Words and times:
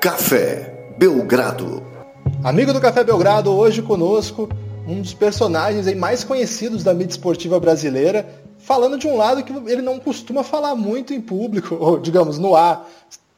Café 0.00 0.92
Belgrado. 0.96 1.82
Amigo 2.44 2.72
do 2.72 2.80
Café 2.80 3.02
Belgrado, 3.02 3.52
hoje 3.52 3.82
conosco 3.82 4.48
um 4.86 5.02
dos 5.02 5.12
personagens 5.12 5.92
mais 5.96 6.22
conhecidos 6.22 6.84
da 6.84 6.94
mídia 6.94 7.14
esportiva 7.14 7.58
brasileira, 7.58 8.24
falando 8.58 8.96
de 8.96 9.08
um 9.08 9.16
lado 9.16 9.42
que 9.42 9.52
ele 9.52 9.82
não 9.82 9.98
costuma 9.98 10.44
falar 10.44 10.76
muito 10.76 11.12
em 11.12 11.20
público, 11.20 11.74
ou 11.82 11.98
digamos, 11.98 12.38
no 12.38 12.54
ar. 12.54 12.88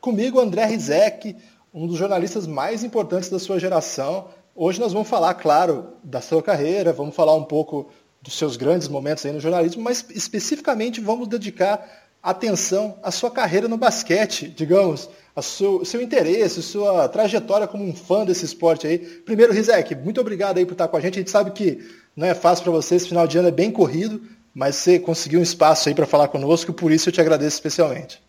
Comigo, 0.02 0.38
André 0.38 0.66
Rizek, 0.66 1.34
um 1.72 1.86
dos 1.86 1.96
jornalistas 1.96 2.46
mais 2.46 2.84
importantes 2.84 3.30
da 3.30 3.38
sua 3.38 3.58
geração. 3.58 4.26
Hoje 4.54 4.80
nós 4.80 4.92
vamos 4.92 5.08
falar, 5.08 5.32
claro, 5.34 5.94
da 6.04 6.20
sua 6.20 6.42
carreira, 6.42 6.92
vamos 6.92 7.16
falar 7.16 7.34
um 7.34 7.44
pouco 7.44 7.88
dos 8.20 8.36
seus 8.36 8.58
grandes 8.58 8.86
momentos 8.86 9.24
aí 9.24 9.32
no 9.32 9.40
jornalismo, 9.40 9.82
mas 9.82 10.04
especificamente 10.10 11.00
vamos 11.00 11.26
dedicar 11.26 11.99
atenção 12.22 12.98
à 13.02 13.10
sua 13.10 13.30
carreira 13.30 13.68
no 13.68 13.76
basquete, 13.76 14.48
digamos, 14.48 15.08
o 15.34 15.42
seu, 15.42 15.84
seu 15.84 16.02
interesse, 16.02 16.62
sua 16.62 17.08
trajetória 17.08 17.66
como 17.66 17.84
um 17.84 17.94
fã 17.94 18.24
desse 18.24 18.44
esporte 18.44 18.86
aí. 18.86 18.98
Primeiro, 18.98 19.52
Rizek, 19.52 19.94
muito 19.94 20.20
obrigado 20.20 20.58
aí 20.58 20.66
por 20.66 20.72
estar 20.72 20.88
com 20.88 20.96
a 20.96 21.00
gente. 21.00 21.14
A 21.14 21.18
gente 21.18 21.30
sabe 21.30 21.50
que 21.52 21.78
não 22.14 22.26
é 22.26 22.34
fácil 22.34 22.64
para 22.64 22.72
você, 22.72 22.96
esse 22.96 23.08
final 23.08 23.26
de 23.26 23.38
ano 23.38 23.48
é 23.48 23.52
bem 23.52 23.70
corrido, 23.70 24.20
mas 24.54 24.76
você 24.76 24.98
conseguiu 24.98 25.40
um 25.40 25.42
espaço 25.42 25.88
aí 25.88 25.94
para 25.94 26.06
falar 26.06 26.28
conosco, 26.28 26.72
por 26.72 26.92
isso 26.92 27.08
eu 27.08 27.12
te 27.12 27.20
agradeço 27.20 27.56
especialmente. 27.56 28.22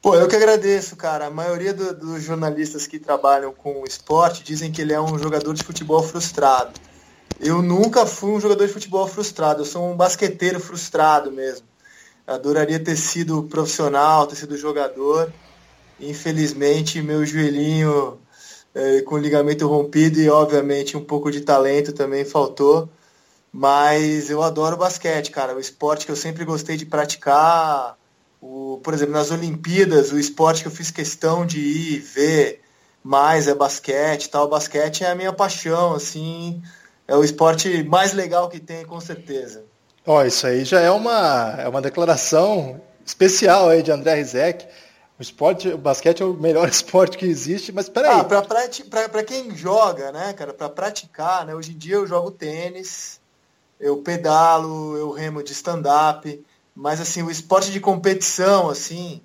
Pô, 0.00 0.14
eu 0.14 0.28
que 0.28 0.36
agradeço, 0.36 0.94
cara. 0.94 1.26
A 1.26 1.30
maioria 1.30 1.74
do, 1.74 1.92
dos 1.92 2.22
jornalistas 2.22 2.86
que 2.86 2.98
trabalham 2.98 3.52
com 3.52 3.82
esporte 3.84 4.44
dizem 4.44 4.70
que 4.70 4.80
ele 4.80 4.92
é 4.92 5.00
um 5.00 5.18
jogador 5.18 5.52
de 5.54 5.64
futebol 5.64 6.02
frustrado. 6.02 6.72
Eu 7.40 7.62
nunca 7.62 8.06
fui 8.06 8.30
um 8.30 8.40
jogador 8.40 8.66
de 8.66 8.72
futebol 8.72 9.06
frustrado, 9.06 9.62
eu 9.62 9.64
sou 9.64 9.90
um 9.90 9.96
basqueteiro 9.96 10.60
frustrado 10.60 11.30
mesmo. 11.30 11.66
Adoraria 12.28 12.78
ter 12.78 12.94
sido 12.94 13.42
profissional, 13.44 14.26
ter 14.26 14.36
sido 14.36 14.54
jogador. 14.54 15.32
Infelizmente, 15.98 17.00
meu 17.00 17.24
joelhinho 17.24 18.18
é, 18.74 19.00
com 19.00 19.16
ligamento 19.16 19.66
rompido 19.66 20.20
e, 20.20 20.28
obviamente, 20.28 20.94
um 20.94 21.02
pouco 21.02 21.30
de 21.30 21.40
talento 21.40 21.92
também 21.92 22.26
faltou. 22.26 22.88
Mas 23.50 24.28
eu 24.28 24.42
adoro 24.42 24.76
basquete, 24.76 25.30
cara. 25.30 25.56
O 25.56 25.60
esporte 25.60 26.04
que 26.04 26.12
eu 26.12 26.16
sempre 26.16 26.44
gostei 26.44 26.76
de 26.76 26.84
praticar. 26.84 27.96
O, 28.42 28.78
por 28.84 28.92
exemplo, 28.92 29.14
nas 29.14 29.30
Olimpíadas, 29.30 30.12
o 30.12 30.18
esporte 30.18 30.60
que 30.60 30.68
eu 30.68 30.72
fiz 30.72 30.90
questão 30.90 31.46
de 31.46 31.58
ir 31.58 31.98
ver 32.00 32.60
mais 33.02 33.48
é 33.48 33.54
basquete 33.54 34.28
tal. 34.28 34.48
Basquete 34.48 35.02
é 35.02 35.10
a 35.10 35.14
minha 35.14 35.32
paixão, 35.32 35.94
assim. 35.94 36.62
É 37.06 37.16
o 37.16 37.24
esporte 37.24 37.82
mais 37.84 38.12
legal 38.12 38.50
que 38.50 38.60
tem, 38.60 38.84
com 38.84 39.00
certeza. 39.00 39.64
Ó, 40.08 40.20
oh, 40.20 40.22
isso 40.24 40.46
aí 40.46 40.64
já 40.64 40.80
é 40.80 40.90
uma, 40.90 41.54
é 41.58 41.68
uma 41.68 41.82
declaração 41.82 42.80
especial 43.04 43.68
aí 43.68 43.82
de 43.82 43.92
André 43.92 44.14
Rizek. 44.14 44.66
O 45.18 45.22
esporte, 45.22 45.68
o 45.68 45.76
basquete 45.76 46.22
é 46.22 46.24
o 46.24 46.32
melhor 46.32 46.66
esporte 46.72 47.18
que 47.18 47.26
existe, 47.26 47.72
mas 47.72 47.90
peraí. 47.90 48.18
Ah, 48.18 48.24
pra, 48.24 48.40
pra, 48.40 49.08
pra 49.10 49.22
quem 49.22 49.54
joga, 49.54 50.10
né, 50.10 50.32
cara, 50.32 50.54
pra 50.54 50.70
praticar, 50.70 51.44
né, 51.44 51.54
hoje 51.54 51.72
em 51.72 51.76
dia 51.76 51.96
eu 51.96 52.06
jogo 52.06 52.30
tênis, 52.30 53.20
eu 53.78 53.98
pedalo, 53.98 54.96
eu 54.96 55.10
remo 55.10 55.42
de 55.42 55.52
stand-up, 55.52 56.42
mas 56.74 57.02
assim, 57.02 57.22
o 57.22 57.30
esporte 57.30 57.70
de 57.70 57.78
competição, 57.78 58.70
assim, 58.70 59.20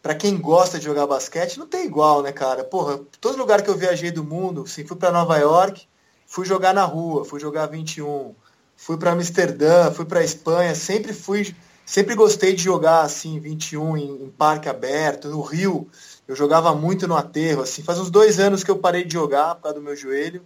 para 0.00 0.14
quem 0.14 0.40
gosta 0.40 0.78
de 0.78 0.84
jogar 0.84 1.08
basquete, 1.08 1.58
não 1.58 1.66
tem 1.66 1.86
igual, 1.86 2.22
né, 2.22 2.30
cara? 2.30 2.62
Porra, 2.62 3.00
todo 3.20 3.36
lugar 3.36 3.62
que 3.62 3.68
eu 3.68 3.76
viajei 3.76 4.12
do 4.12 4.22
mundo, 4.22 4.62
assim, 4.62 4.86
fui 4.86 4.96
para 4.96 5.10
Nova 5.10 5.36
York, 5.38 5.88
fui 6.24 6.46
jogar 6.46 6.72
na 6.72 6.84
rua, 6.84 7.24
fui 7.24 7.40
jogar 7.40 7.66
21, 7.66 8.32
fui 8.80 8.96
para 8.96 9.12
Amsterdã, 9.12 9.90
fui 9.90 10.04
para 10.04 10.24
Espanha, 10.24 10.74
sempre 10.74 11.12
fui 11.12 11.54
Sempre 11.90 12.14
gostei 12.14 12.54
de 12.54 12.62
jogar 12.62 13.00
assim, 13.00 13.40
21 13.40 13.96
em, 13.96 14.22
em 14.22 14.30
parque 14.30 14.68
aberto, 14.68 15.26
no 15.26 15.40
Rio. 15.40 15.88
Eu 16.28 16.36
jogava 16.36 16.72
muito 16.72 17.08
no 17.08 17.16
aterro, 17.16 17.62
assim. 17.62 17.82
Faz 17.82 17.98
uns 17.98 18.08
dois 18.08 18.38
anos 18.38 18.62
que 18.62 18.70
eu 18.70 18.78
parei 18.78 19.02
de 19.02 19.12
jogar 19.12 19.56
por 19.56 19.62
causa 19.62 19.80
do 19.80 19.82
meu 19.82 19.96
joelho. 19.96 20.40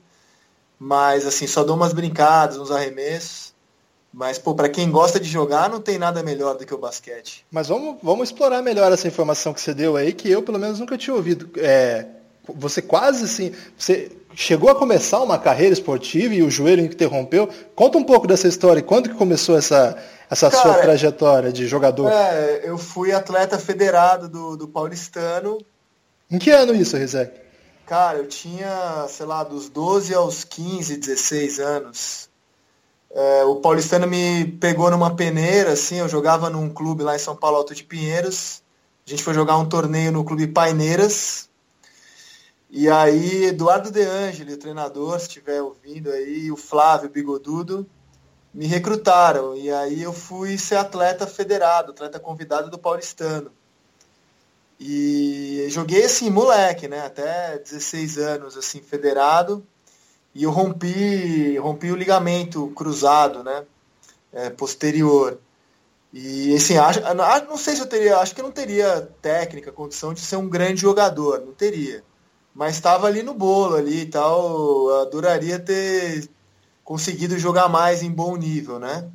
Mas 0.78 1.26
assim, 1.26 1.46
só 1.46 1.62
dou 1.62 1.76
umas 1.76 1.92
brincadas, 1.92 2.56
uns 2.56 2.70
arremessos. 2.70 3.52
Mas, 4.10 4.38
pô, 4.38 4.54
para 4.54 4.70
quem 4.70 4.90
gosta 4.90 5.20
de 5.20 5.28
jogar, 5.28 5.68
não 5.68 5.82
tem 5.82 5.98
nada 5.98 6.22
melhor 6.22 6.56
do 6.56 6.64
que 6.64 6.72
o 6.72 6.78
basquete. 6.78 7.44
Mas 7.50 7.68
vamos, 7.68 7.98
vamos 8.02 8.30
explorar 8.30 8.62
melhor 8.62 8.90
essa 8.90 9.06
informação 9.06 9.52
que 9.52 9.60
você 9.60 9.74
deu 9.74 9.98
aí, 9.98 10.14
que 10.14 10.30
eu, 10.30 10.42
pelo 10.42 10.58
menos, 10.58 10.80
nunca 10.80 10.96
tinha 10.96 11.14
ouvido. 11.14 11.50
É, 11.58 12.06
você 12.52 12.82
quase 12.82 13.24
assim. 13.24 13.52
Você 13.76 14.10
chegou 14.34 14.70
a 14.70 14.74
começar 14.74 15.20
uma 15.20 15.38
carreira 15.38 15.72
esportiva 15.72 16.34
e 16.34 16.42
o 16.42 16.50
joelho 16.50 16.84
interrompeu. 16.84 17.48
Conta 17.74 17.98
um 17.98 18.04
pouco 18.04 18.26
dessa 18.26 18.48
história. 18.48 18.82
Quando 18.82 19.08
que 19.08 19.14
começou 19.14 19.56
essa, 19.56 19.96
essa 20.30 20.50
Cara, 20.50 20.62
sua 20.62 20.74
trajetória 20.74 21.52
de 21.52 21.66
jogador? 21.66 22.10
É, 22.10 22.62
eu 22.64 22.76
fui 22.76 23.12
atleta 23.12 23.58
federado 23.58 24.28
do, 24.28 24.56
do 24.56 24.68
Paulistano. 24.68 25.58
Em 26.30 26.38
que 26.38 26.50
ano 26.50 26.74
isso, 26.74 26.96
Rizek? 26.96 27.44
Cara, 27.86 28.18
eu 28.18 28.26
tinha, 28.26 29.06
sei 29.08 29.26
lá, 29.26 29.44
dos 29.44 29.68
12 29.68 30.14
aos 30.14 30.42
15, 30.42 30.96
16 30.96 31.60
anos. 31.60 32.28
É, 33.14 33.44
o 33.44 33.56
Paulistano 33.56 34.06
me 34.06 34.44
pegou 34.58 34.90
numa 34.90 35.14
peneira, 35.14 35.72
assim, 35.72 35.98
eu 35.98 36.08
jogava 36.08 36.50
num 36.50 36.68
clube 36.68 37.04
lá 37.04 37.14
em 37.14 37.18
São 37.18 37.36
Paulo, 37.36 37.58
Alto 37.58 37.74
de 37.74 37.84
Pinheiros. 37.84 38.62
A 39.06 39.10
gente 39.10 39.22
foi 39.22 39.34
jogar 39.34 39.58
um 39.58 39.66
torneio 39.66 40.10
no 40.10 40.24
clube 40.24 40.46
Paineiras. 40.48 41.48
E 42.70 42.88
aí, 42.88 43.44
Eduardo 43.44 43.90
De 43.90 44.02
Angeli, 44.02 44.54
o 44.54 44.58
treinador, 44.58 45.18
se 45.20 45.28
estiver 45.28 45.62
ouvindo 45.62 46.10
aí, 46.10 46.50
o 46.50 46.56
Flávio 46.56 47.08
Bigodudo, 47.08 47.86
me 48.52 48.66
recrutaram 48.66 49.56
e 49.56 49.70
aí 49.70 50.02
eu 50.02 50.12
fui 50.12 50.56
ser 50.56 50.76
atleta 50.76 51.26
federado, 51.26 51.90
atleta 51.90 52.20
convidado 52.20 52.70
do 52.70 52.78
Paulistano. 52.78 53.50
E 54.78 55.66
joguei 55.70 56.04
assim, 56.04 56.30
moleque, 56.30 56.88
né? 56.88 57.06
Até 57.06 57.58
16 57.58 58.18
anos, 58.18 58.56
assim, 58.56 58.80
federado. 58.80 59.64
E 60.34 60.44
eu 60.44 60.50
rompi, 60.50 61.56
rompi 61.58 61.90
o 61.90 61.96
ligamento 61.96 62.68
cruzado, 62.70 63.42
né? 63.44 63.64
É, 64.32 64.50
posterior. 64.50 65.38
E 66.12 66.54
assim, 66.54 66.76
acho, 66.76 67.00
não 67.48 67.56
sei 67.56 67.74
se 67.74 67.82
eu 67.82 67.86
teria, 67.86 68.18
acho 68.18 68.34
que 68.34 68.40
eu 68.40 68.44
não 68.44 68.52
teria 68.52 69.08
técnica, 69.20 69.72
condição 69.72 70.14
de 70.14 70.20
ser 70.20 70.36
um 70.36 70.48
grande 70.48 70.80
jogador, 70.80 71.40
não 71.40 71.52
teria. 71.52 72.04
Mas 72.54 72.76
estava 72.76 73.06
ali 73.06 73.22
no 73.22 73.34
bolo 73.34 73.74
ali 73.76 74.02
e 74.02 74.06
tal, 74.06 75.02
adoraria 75.02 75.58
ter 75.58 76.28
conseguido 76.84 77.38
jogar 77.38 77.68
mais 77.68 78.02
em 78.02 78.10
bom 78.10 78.36
nível, 78.36 78.78
né? 78.78 79.10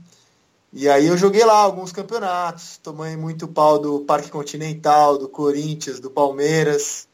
E 0.71 0.87
aí 0.87 1.07
eu 1.07 1.17
joguei 1.17 1.43
lá 1.43 1.57
alguns 1.57 1.91
campeonatos, 1.91 2.77
tomei 2.77 3.15
muito 3.15 3.47
pau 3.47 3.79
do 3.79 4.01
Parque 4.01 4.29
Continental, 4.29 5.17
do 5.17 5.27
Corinthians, 5.27 5.99
do 5.99 6.11
Palmeiras, 6.11 7.07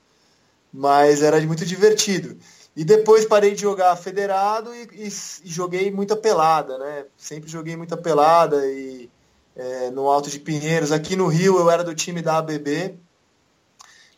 mas 0.74 1.22
era 1.22 1.40
muito 1.42 1.66
divertido. 1.66 2.38
E 2.76 2.84
depois 2.84 3.26
parei 3.26 3.56
de 3.56 3.62
jogar 3.62 3.96
federado 3.96 4.76
e, 4.76 4.84
e, 4.94 5.08
e 5.08 5.50
joguei 5.50 5.90
muita 5.90 6.16
pelada, 6.18 6.78
né? 6.78 7.06
Sempre 7.16 7.50
joguei 7.50 7.78
muita 7.78 7.96
pelada 7.96 8.66
e 8.68 9.10
é, 9.56 9.90
no 9.92 10.10
Alto 10.10 10.30
de 10.30 10.40
Pinheiros. 10.40 10.92
Aqui 10.92 11.16
no 11.16 11.28
Rio 11.28 11.58
eu 11.58 11.70
era 11.70 11.84
do 11.84 11.96
time 11.96 12.22
da 12.22 12.38
ABB, 12.40 13.00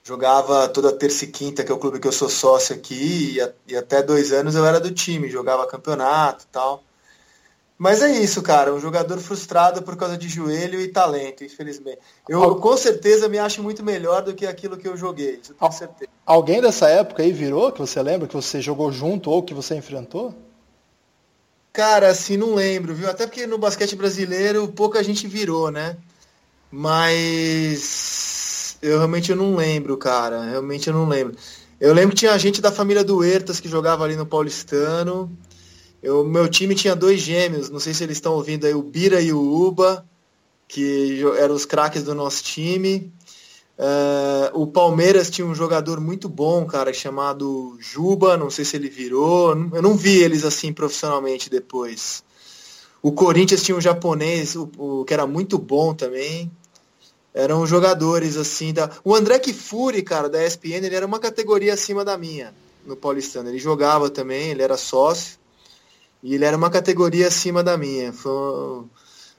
jogava 0.07 0.69
toda 0.69 0.93
terça 0.93 1.25
e 1.25 1.27
quinta, 1.27 1.65
que 1.65 1.71
é 1.71 1.75
o 1.75 1.77
clube 1.77 1.99
que 1.99 2.07
eu 2.07 2.13
sou 2.13 2.29
sócio 2.29 2.73
aqui, 2.73 3.37
e, 3.37 3.73
e 3.73 3.75
até 3.75 4.01
dois 4.01 4.31
anos 4.31 4.55
eu 4.55 4.65
era 4.65 4.79
do 4.79 4.89
time, 4.89 5.29
jogava 5.29 5.67
campeonato 5.67 6.45
e 6.45 6.47
tal. 6.47 6.81
Mas 7.77 8.01
é 8.01 8.09
isso, 8.09 8.41
cara, 8.41 8.73
um 8.73 8.79
jogador 8.79 9.19
frustrado 9.19 9.83
por 9.83 9.97
causa 9.97 10.17
de 10.17 10.29
joelho 10.29 10.79
e 10.79 10.87
talento, 10.87 11.43
infelizmente. 11.43 11.99
Eu 12.27 12.55
com 12.55 12.77
certeza 12.77 13.27
me 13.27 13.37
acho 13.37 13.61
muito 13.61 13.83
melhor 13.83 14.21
do 14.21 14.33
que 14.33 14.47
aquilo 14.47 14.77
que 14.77 14.87
eu 14.87 14.95
joguei, 14.95 15.41
isso 15.43 15.53
tenho 15.53 15.71
certeza. 15.73 16.09
Alguém 16.25 16.61
dessa 16.61 16.87
época 16.87 17.21
aí 17.21 17.33
virou, 17.33 17.73
que 17.73 17.79
você 17.79 18.01
lembra, 18.01 18.29
que 18.29 18.33
você 18.33 18.61
jogou 18.61 18.89
junto 18.93 19.29
ou 19.29 19.43
que 19.43 19.53
você 19.53 19.75
enfrentou? 19.75 20.33
Cara, 21.73 22.07
assim, 22.07 22.37
não 22.37 22.55
lembro, 22.55 22.95
viu? 22.95 23.09
Até 23.09 23.27
porque 23.27 23.45
no 23.45 23.57
basquete 23.57 23.95
brasileiro 23.95 24.69
pouca 24.69 25.03
gente 25.03 25.27
virou, 25.27 25.69
né? 25.69 25.97
Mas 26.71 28.36
eu 28.81 28.97
realmente 28.97 29.33
não 29.33 29.55
lembro, 29.55 29.97
cara. 29.97 30.43
Realmente 30.43 30.87
eu 30.87 30.93
não 30.93 31.07
lembro. 31.07 31.35
Eu 31.79 31.93
lembro 31.93 32.11
que 32.11 32.21
tinha 32.21 32.37
gente 32.37 32.61
da 32.61 32.71
família 32.71 33.03
do 33.03 33.23
Hertas 33.23 33.59
que 33.59 33.69
jogava 33.69 34.03
ali 34.03 34.15
no 34.15 34.25
Paulistano. 34.25 35.31
Eu, 36.01 36.23
meu 36.23 36.47
time 36.47 36.75
tinha 36.75 36.95
dois 36.95 37.19
gêmeos, 37.19 37.69
não 37.69 37.79
sei 37.79 37.93
se 37.93 38.03
eles 38.03 38.17
estão 38.17 38.33
ouvindo 38.33 38.65
aí, 38.65 38.73
o 38.73 38.83
Bira 38.83 39.19
e 39.19 39.33
o 39.33 39.39
Uba, 39.39 40.05
que 40.67 41.21
eram 41.37 41.55
os 41.55 41.65
craques 41.65 42.03
do 42.03 42.13
nosso 42.13 42.43
time. 42.43 43.11
Uh, 43.77 44.59
o 44.59 44.67
Palmeiras 44.67 45.29
tinha 45.29 45.45
um 45.45 45.53
jogador 45.53 45.99
muito 45.99 46.27
bom, 46.27 46.65
cara, 46.65 46.91
chamado 46.91 47.77
Juba, 47.79 48.37
não 48.37 48.49
sei 48.49 48.65
se 48.65 48.75
ele 48.75 48.89
virou. 48.89 49.49
Eu 49.73 49.81
não 49.81 49.95
vi 49.95 50.17
eles 50.17 50.43
assim 50.43 50.73
profissionalmente 50.73 51.49
depois. 51.49 52.23
O 53.01 53.11
Corinthians 53.11 53.61
tinha 53.61 53.77
um 53.77 53.81
japonês, 53.81 54.55
o, 54.55 54.69
o 54.77 55.05
que 55.05 55.13
era 55.13 55.27
muito 55.27 55.59
bom 55.59 55.93
também 55.93 56.51
eram 57.33 57.65
jogadores 57.65 58.37
assim 58.37 58.73
da. 58.73 58.89
O 59.03 59.15
André 59.15 59.39
Kifuri, 59.39 60.01
cara, 60.01 60.29
da 60.29 60.43
ESPN, 60.45 60.85
ele 60.85 60.95
era 60.95 61.05
uma 61.05 61.19
categoria 61.19 61.73
acima 61.73 62.03
da 62.03 62.17
minha 62.17 62.53
no 62.87 62.95
Paulistano. 62.95 63.49
Ele 63.49 63.59
jogava 63.59 64.09
também, 64.09 64.49
ele 64.49 64.63
era 64.63 64.77
sócio. 64.77 65.37
E 66.23 66.33
ele 66.33 66.45
era 66.45 66.57
uma 66.57 66.69
categoria 66.69 67.27
acima 67.27 67.63
da 67.63 67.77
minha. 67.77 68.11
Foi, 68.11 68.85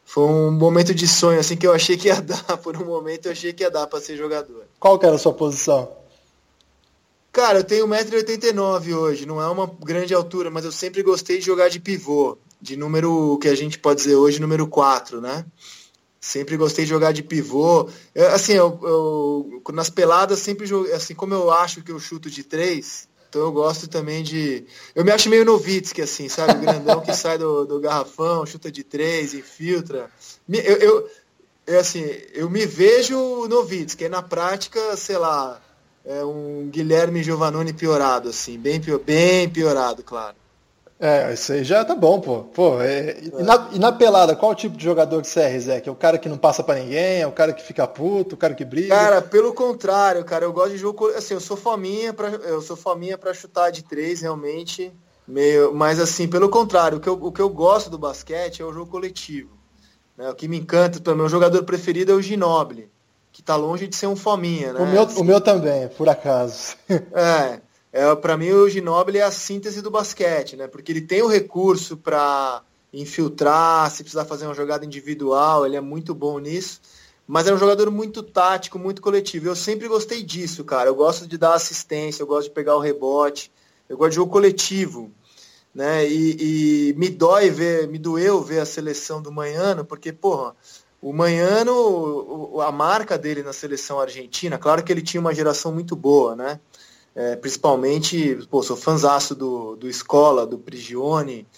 foi 0.05 0.25
um 0.25 0.53
momento 0.53 0.95
de 0.95 1.09
sonho, 1.09 1.41
assim, 1.41 1.57
que 1.57 1.67
eu 1.67 1.73
achei 1.73 1.97
que 1.97 2.09
ia 2.09 2.21
dar. 2.23 2.57
Por 2.59 2.77
um 2.77 2.85
momento 2.85 3.27
eu 3.27 3.33
achei 3.33 3.53
que 3.53 3.65
ia 3.65 3.71
dar 3.71 3.87
para 3.87 4.01
ser 4.01 4.17
jogador. 4.17 4.65
Qual 4.79 4.99
que 4.99 5.07
era 5.07 5.17
a 5.17 5.19
sua 5.19 5.33
posição? 5.33 5.89
Cara, 7.33 7.59
eu 7.59 7.65
tenho 7.65 7.87
1,89m 7.87 8.95
hoje, 8.97 9.27
não 9.27 9.41
é 9.41 9.49
uma 9.49 9.67
grande 9.67 10.15
altura, 10.15 10.51
mas 10.51 10.65
eu 10.65 10.73
sempre 10.73 11.03
gostei 11.03 11.39
de 11.39 11.45
jogar 11.45 11.69
de 11.69 11.79
pivô, 11.79 12.37
de 12.61 12.77
número 12.77 13.39
que 13.41 13.49
a 13.49 13.55
gente 13.55 13.79
pode 13.79 14.01
dizer 14.01 14.17
hoje, 14.17 14.41
número 14.41 14.67
4, 14.67 15.21
né? 15.21 15.45
Sempre 16.21 16.57
gostei 16.57 16.85
de 16.85 16.91
jogar 16.91 17.13
de 17.13 17.23
pivô. 17.23 17.89
Eu, 18.15 18.29
assim, 18.33 18.53
eu, 18.53 18.79
eu, 18.83 19.63
nas 19.73 19.89
peladas 19.89 20.41
sempre 20.41 20.67
joguei, 20.67 20.93
assim 20.93 21.15
como 21.15 21.35
eu 21.35 21.51
acho 21.51 21.83
que 21.83 21.93
eu 21.93 22.01
chuto 22.01 22.29
de 22.29 22.43
três, 22.43 23.09
então 23.29 23.43
eu 23.43 23.53
gosto 23.53 23.87
também 23.87 24.23
de. 24.23 24.65
Eu 24.95 25.05
me 25.05 25.13
acho 25.13 25.29
meio 25.29 25.45
Novitsky, 25.45 26.01
assim, 26.01 26.29
sabe? 26.29 26.55
O 26.55 26.61
grandão 26.61 27.01
que 27.03 27.15
sai 27.15 27.37
do, 27.37 27.67
do 27.67 27.79
garrafão, 27.79 28.47
chuta 28.47 28.71
de 28.71 28.83
três, 28.83 29.35
infiltra. 29.35 30.11
Eu, 30.49 30.77
eu, 30.77 31.11
eu, 31.67 31.79
assim, 31.79 32.05
eu 32.33 32.49
me 32.49 32.65
vejo 32.65 33.47
Novitsky, 33.47 34.05
aí 34.05 34.11
na 34.11 34.23
prática, 34.23 34.97
sei 34.97 35.19
lá, 35.19 35.61
é 36.05 36.25
um 36.25 36.71
Guilherme 36.71 37.23
Giovannone 37.23 37.75
piorado, 37.75 38.31
assim, 38.31 38.59
bem, 38.59 38.81
bem 39.05 39.49
piorado, 39.49 40.03
claro. 40.03 40.37
É, 41.01 41.33
isso 41.33 41.53
aí 41.53 41.63
já 41.63 41.85
tá 41.85 41.95
bom, 41.95 42.21
pô. 42.21 42.41
pô 42.43 42.81
é, 42.83 43.19
e, 43.23 43.43
na, 43.43 43.69
e, 43.73 43.79
na, 43.79 43.93
pelada, 43.93 44.35
qual 44.35 44.53
tipo 44.53 44.77
de 44.77 44.83
jogador 44.83 45.23
que 45.23 45.29
você 45.29 45.41
é, 45.41 45.49
Rizek? 45.49 45.89
É 45.89 45.93
o 45.93 45.95
cara 45.95 46.19
que 46.19 46.29
não 46.29 46.37
passa 46.37 46.61
para 46.63 46.81
ninguém, 46.81 47.21
é 47.21 47.27
o 47.27 47.31
cara 47.31 47.53
que 47.53 47.63
fica 47.63 47.87
puto, 47.87 48.35
o 48.35 48.39
cara 48.39 48.53
que 48.53 48.65
briga? 48.65 48.89
Cara, 48.89 49.23
pelo 49.23 49.55
contrário, 49.55 50.25
cara, 50.25 50.45
eu 50.45 50.53
gosto 50.53 50.73
de 50.73 50.79
jogo. 50.79 51.09
Assim, 51.11 51.35
eu 51.35 51.41
sou 51.41 51.57
fominha 51.57 52.13
para 52.13 52.31
eu 52.31 52.61
sou 52.61 52.77
fominha 52.77 53.17
para 53.17 53.33
chutar 53.33 53.71
de 53.71 53.85
três, 53.85 54.23
realmente. 54.23 54.93
Meio, 55.27 55.73
mas 55.73 56.01
assim, 56.01 56.27
pelo 56.27 56.49
contrário, 56.49 56.99
o 56.99 57.01
que, 57.01 57.09
eu, 57.09 57.13
o 57.13 57.31
que 57.31 57.41
eu 57.41 57.51
gosto 57.51 57.91
do 57.91 57.99
basquete 57.99 58.63
é 58.63 58.65
o 58.65 58.73
jogo 58.73 58.91
coletivo. 58.91 59.51
Né? 60.17 60.29
O 60.29 60.35
que 60.35 60.49
me 60.49 60.59
encanta, 60.59 61.13
o 61.13 61.15
meu 61.15 61.29
jogador 61.29 61.63
preferido 61.63 62.11
é 62.11 62.15
o 62.15 62.23
Ginobili, 62.23 62.91
que 63.31 63.41
tá 63.41 63.55
longe 63.55 63.87
de 63.87 63.95
ser 63.95 64.09
um 64.09 64.17
fominha, 64.17 64.73
né? 64.73 64.81
O 64.81 64.87
meu, 64.87 65.03
assim, 65.03 65.21
o 65.21 65.25
meu 65.25 65.41
também, 65.41 65.87
por 65.89 66.09
acaso. 66.09 66.77
É. 66.89 67.61
É, 67.93 68.15
para 68.15 68.37
mim, 68.37 68.51
o 68.51 68.69
Ginobili 68.69 69.19
é 69.19 69.23
a 69.23 69.31
síntese 69.31 69.81
do 69.81 69.91
basquete, 69.91 70.57
né? 70.57 70.67
Porque 70.67 70.93
ele 70.93 71.01
tem 71.01 71.23
o 71.23 71.27
recurso 71.27 71.97
para 71.97 72.63
infiltrar, 72.93 73.91
se 73.91 74.03
precisar 74.03 74.25
fazer 74.25 74.47
uma 74.47 74.55
jogada 74.55 74.85
individual, 74.85 75.67
ele 75.67 75.77
é 75.77 75.81
muito 75.81 76.15
bom 76.15 76.39
nisso. 76.39 76.81
Mas 77.27 77.47
é 77.47 77.53
um 77.53 77.59
jogador 77.59 77.91
muito 77.91 78.23
tático, 78.23 78.79
muito 78.79 79.03
coletivo. 79.03 79.49
Eu 79.49 79.57
sempre 79.57 79.87
gostei 79.87 80.23
disso, 80.23 80.65
cara. 80.65 80.89
Eu 80.89 80.95
gosto 80.95 81.27
de 81.27 81.37
dar 81.37 81.55
assistência, 81.55 82.23
eu 82.23 82.27
gosto 82.27 82.49
de 82.49 82.55
pegar 82.55 82.77
o 82.77 82.81
rebote, 82.81 83.53
eu 83.89 83.99
gosto 83.99 84.11
de 84.11 84.17
jogo 84.17 84.33
coletivo. 84.33 85.11
Né? 85.75 86.09
E, 86.09 86.91
e 86.91 86.95
me 86.95 87.11
dói 87.11 87.51
ver, 87.51 87.87
me 87.87 87.99
doeu 87.99 88.41
ver 88.43 88.61
a 88.61 88.67
seleção 88.67 89.21
do 89.21 89.31
Manhano, 89.31 89.85
porque, 89.85 90.11
porra, 90.11 90.57
o 91.01 91.13
Manhano, 91.13 92.61
a 92.61 92.73
marca 92.73 93.19
dele 93.19 93.43
na 93.43 93.53
seleção 93.53 94.01
argentina, 94.01 94.59
claro 94.59 94.83
que 94.83 94.91
ele 94.91 95.03
tinha 95.03 95.21
uma 95.21 95.35
geração 95.35 95.71
muito 95.71 95.95
boa, 95.95 96.35
né? 96.35 96.59
É, 97.19 97.35
principalmente, 97.35 98.47
pô, 98.49 98.63
sou 98.63 98.77
fanzaço 98.77 99.35
do, 99.35 99.75
do 99.75 99.89
Escola, 99.89 100.47
do 100.47 100.57
Prigione, 100.57 101.49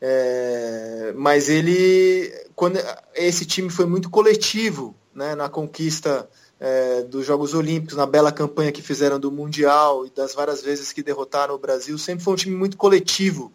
é, 0.00 1.12
mas 1.14 1.50
ele, 1.50 2.32
quando 2.54 2.78
esse 3.14 3.44
time 3.44 3.68
foi 3.68 3.84
muito 3.84 4.08
coletivo, 4.08 4.96
né, 5.14 5.34
na 5.34 5.50
conquista 5.50 6.26
é, 6.58 7.02
dos 7.02 7.26
Jogos 7.26 7.52
Olímpicos, 7.52 7.94
na 7.94 8.06
bela 8.06 8.32
campanha 8.32 8.72
que 8.72 8.80
fizeram 8.80 9.20
do 9.20 9.30
Mundial 9.30 10.06
e 10.06 10.10
das 10.10 10.34
várias 10.34 10.62
vezes 10.62 10.94
que 10.94 11.02
derrotaram 11.02 11.54
o 11.54 11.58
Brasil, 11.58 11.98
sempre 11.98 12.24
foi 12.24 12.32
um 12.32 12.36
time 12.38 12.56
muito 12.56 12.78
coletivo. 12.78 13.52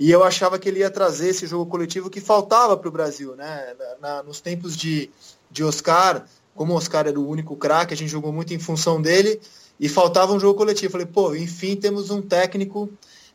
E 0.00 0.10
eu 0.10 0.24
achava 0.24 0.58
que 0.58 0.68
ele 0.68 0.80
ia 0.80 0.90
trazer 0.90 1.28
esse 1.28 1.46
jogo 1.46 1.70
coletivo 1.70 2.10
que 2.10 2.20
faltava 2.20 2.76
para 2.76 2.88
o 2.88 2.92
Brasil, 2.92 3.36
né? 3.36 3.76
Na, 3.78 4.16
na, 4.16 4.22
nos 4.24 4.40
tempos 4.40 4.76
de, 4.76 5.08
de 5.48 5.62
Oscar, 5.62 6.26
como 6.56 6.74
Oscar 6.74 7.06
era 7.06 7.20
o 7.20 7.28
único 7.28 7.56
craque, 7.56 7.94
a 7.94 7.96
gente 7.96 8.10
jogou 8.10 8.32
muito 8.32 8.52
em 8.52 8.58
função 8.58 9.00
dele 9.00 9.40
e 9.82 9.88
faltava 9.88 10.32
um 10.32 10.38
jogo 10.38 10.56
coletivo. 10.56 10.92
Falei, 10.92 11.08
pô, 11.08 11.34
enfim, 11.34 11.74
temos 11.74 12.08
um 12.08 12.22
técnico 12.22 12.88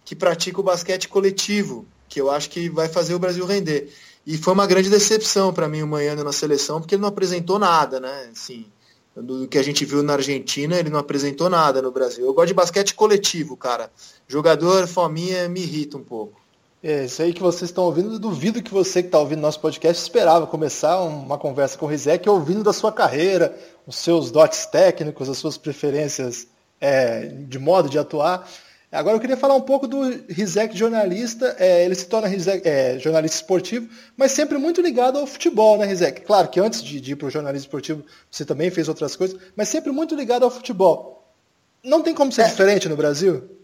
que 0.06 0.16
pratica 0.16 0.62
o 0.62 0.64
basquete 0.64 1.10
coletivo, 1.10 1.86
que 2.08 2.22
eu 2.22 2.32
acho 2.32 2.50
que 2.50 2.70
vai 2.70 2.88
fazer 2.88 3.14
o 3.14 3.20
Brasil 3.20 3.46
render. 3.46 3.94
E 4.26 4.38
foi 4.38 4.54
uma 4.54 4.66
grande 4.66 4.90
decepção 4.90 5.54
para 5.54 5.68
mim 5.68 5.82
o 5.82 5.88
Manhano 5.88 6.24
na 6.24 6.32
seleção, 6.32 6.80
porque 6.80 6.96
ele 6.96 7.02
não 7.02 7.10
apresentou 7.10 7.60
nada, 7.60 8.00
né? 8.00 8.30
Assim, 8.32 8.66
do 9.14 9.46
que 9.46 9.58
a 9.58 9.64
gente 9.64 9.84
viu 9.84 10.02
na 10.02 10.14
Argentina, 10.14 10.78
ele 10.78 10.90
não 10.90 11.00
apresentou 11.00 11.50
nada 11.50 11.82
no 11.82 11.92
Brasil. 11.92 12.26
Eu 12.26 12.34
gosto 12.34 12.48
de 12.48 12.54
basquete 12.54 12.94
coletivo, 12.94 13.58
cara. 13.58 13.92
Jogador, 14.26 14.88
fominha, 14.88 15.50
me 15.50 15.62
irrita 15.62 15.98
um 15.98 16.04
pouco. 16.04 16.40
É, 16.84 17.06
isso 17.06 17.22
aí 17.22 17.34
que 17.34 17.42
vocês 17.42 17.70
estão 17.70 17.86
ouvindo, 17.86 18.20
duvido 18.20 18.62
que 18.62 18.72
você 18.72 19.02
que 19.02 19.08
está 19.08 19.18
ouvindo 19.18 19.42
nosso 19.42 19.60
podcast 19.60 20.02
esperava 20.02 20.46
começar 20.46 21.02
uma 21.02 21.38
conversa 21.38 21.78
com 21.78 21.86
o 21.86 21.90
Rizek 21.90 22.30
ouvindo 22.30 22.64
da 22.64 22.72
sua 22.72 22.92
carreira, 22.92 23.58
os 23.86 23.96
seus 23.96 24.30
dotes 24.30 24.66
técnicos, 24.68 25.28
as 25.28 25.38
suas 25.38 25.58
preferências 25.58 26.48
é, 26.80 27.26
de 27.26 27.58
modo 27.58 27.90
de 27.90 27.98
atuar. 27.98 28.48
Agora 28.92 29.18
eu 29.18 29.20
queria 29.20 29.36
falar 29.36 29.56
um 29.56 29.62
pouco 29.62 29.88
do 29.88 30.02
Rizek 30.30 30.78
jornalista. 30.78 31.56
É, 31.60 31.84
ele 31.84 31.96
se 31.96 32.06
torna 32.06 32.28
Rizek, 32.28 32.66
é, 32.66 32.98
jornalista 33.00 33.38
esportivo, 33.38 33.90
mas 34.16 34.32
sempre 34.32 34.58
muito 34.58 34.80
ligado 34.80 35.18
ao 35.18 35.28
futebol, 35.28 35.78
né, 35.78 35.86
Rizek? 35.86 36.22
Claro 36.22 36.48
que 36.48 36.60
antes 36.60 36.84
de, 36.84 37.02
de 37.02 37.12
ir 37.14 37.16
para 37.16 37.28
o 37.28 37.32
jornalismo 37.32 37.66
esportivo 37.66 38.06
você 38.30 38.46
também 38.46 38.70
fez 38.70 38.88
outras 38.88 39.16
coisas, 39.16 39.38
mas 39.56 39.68
sempre 39.68 39.92
muito 39.92 40.16
ligado 40.16 40.44
ao 40.44 40.52
futebol. 40.52 41.28
Não 41.84 42.04
tem 42.04 42.14
como 42.14 42.32
ser 42.32 42.44
é. 42.44 42.48
diferente 42.48 42.88
no 42.88 42.96
Brasil? 42.96 43.57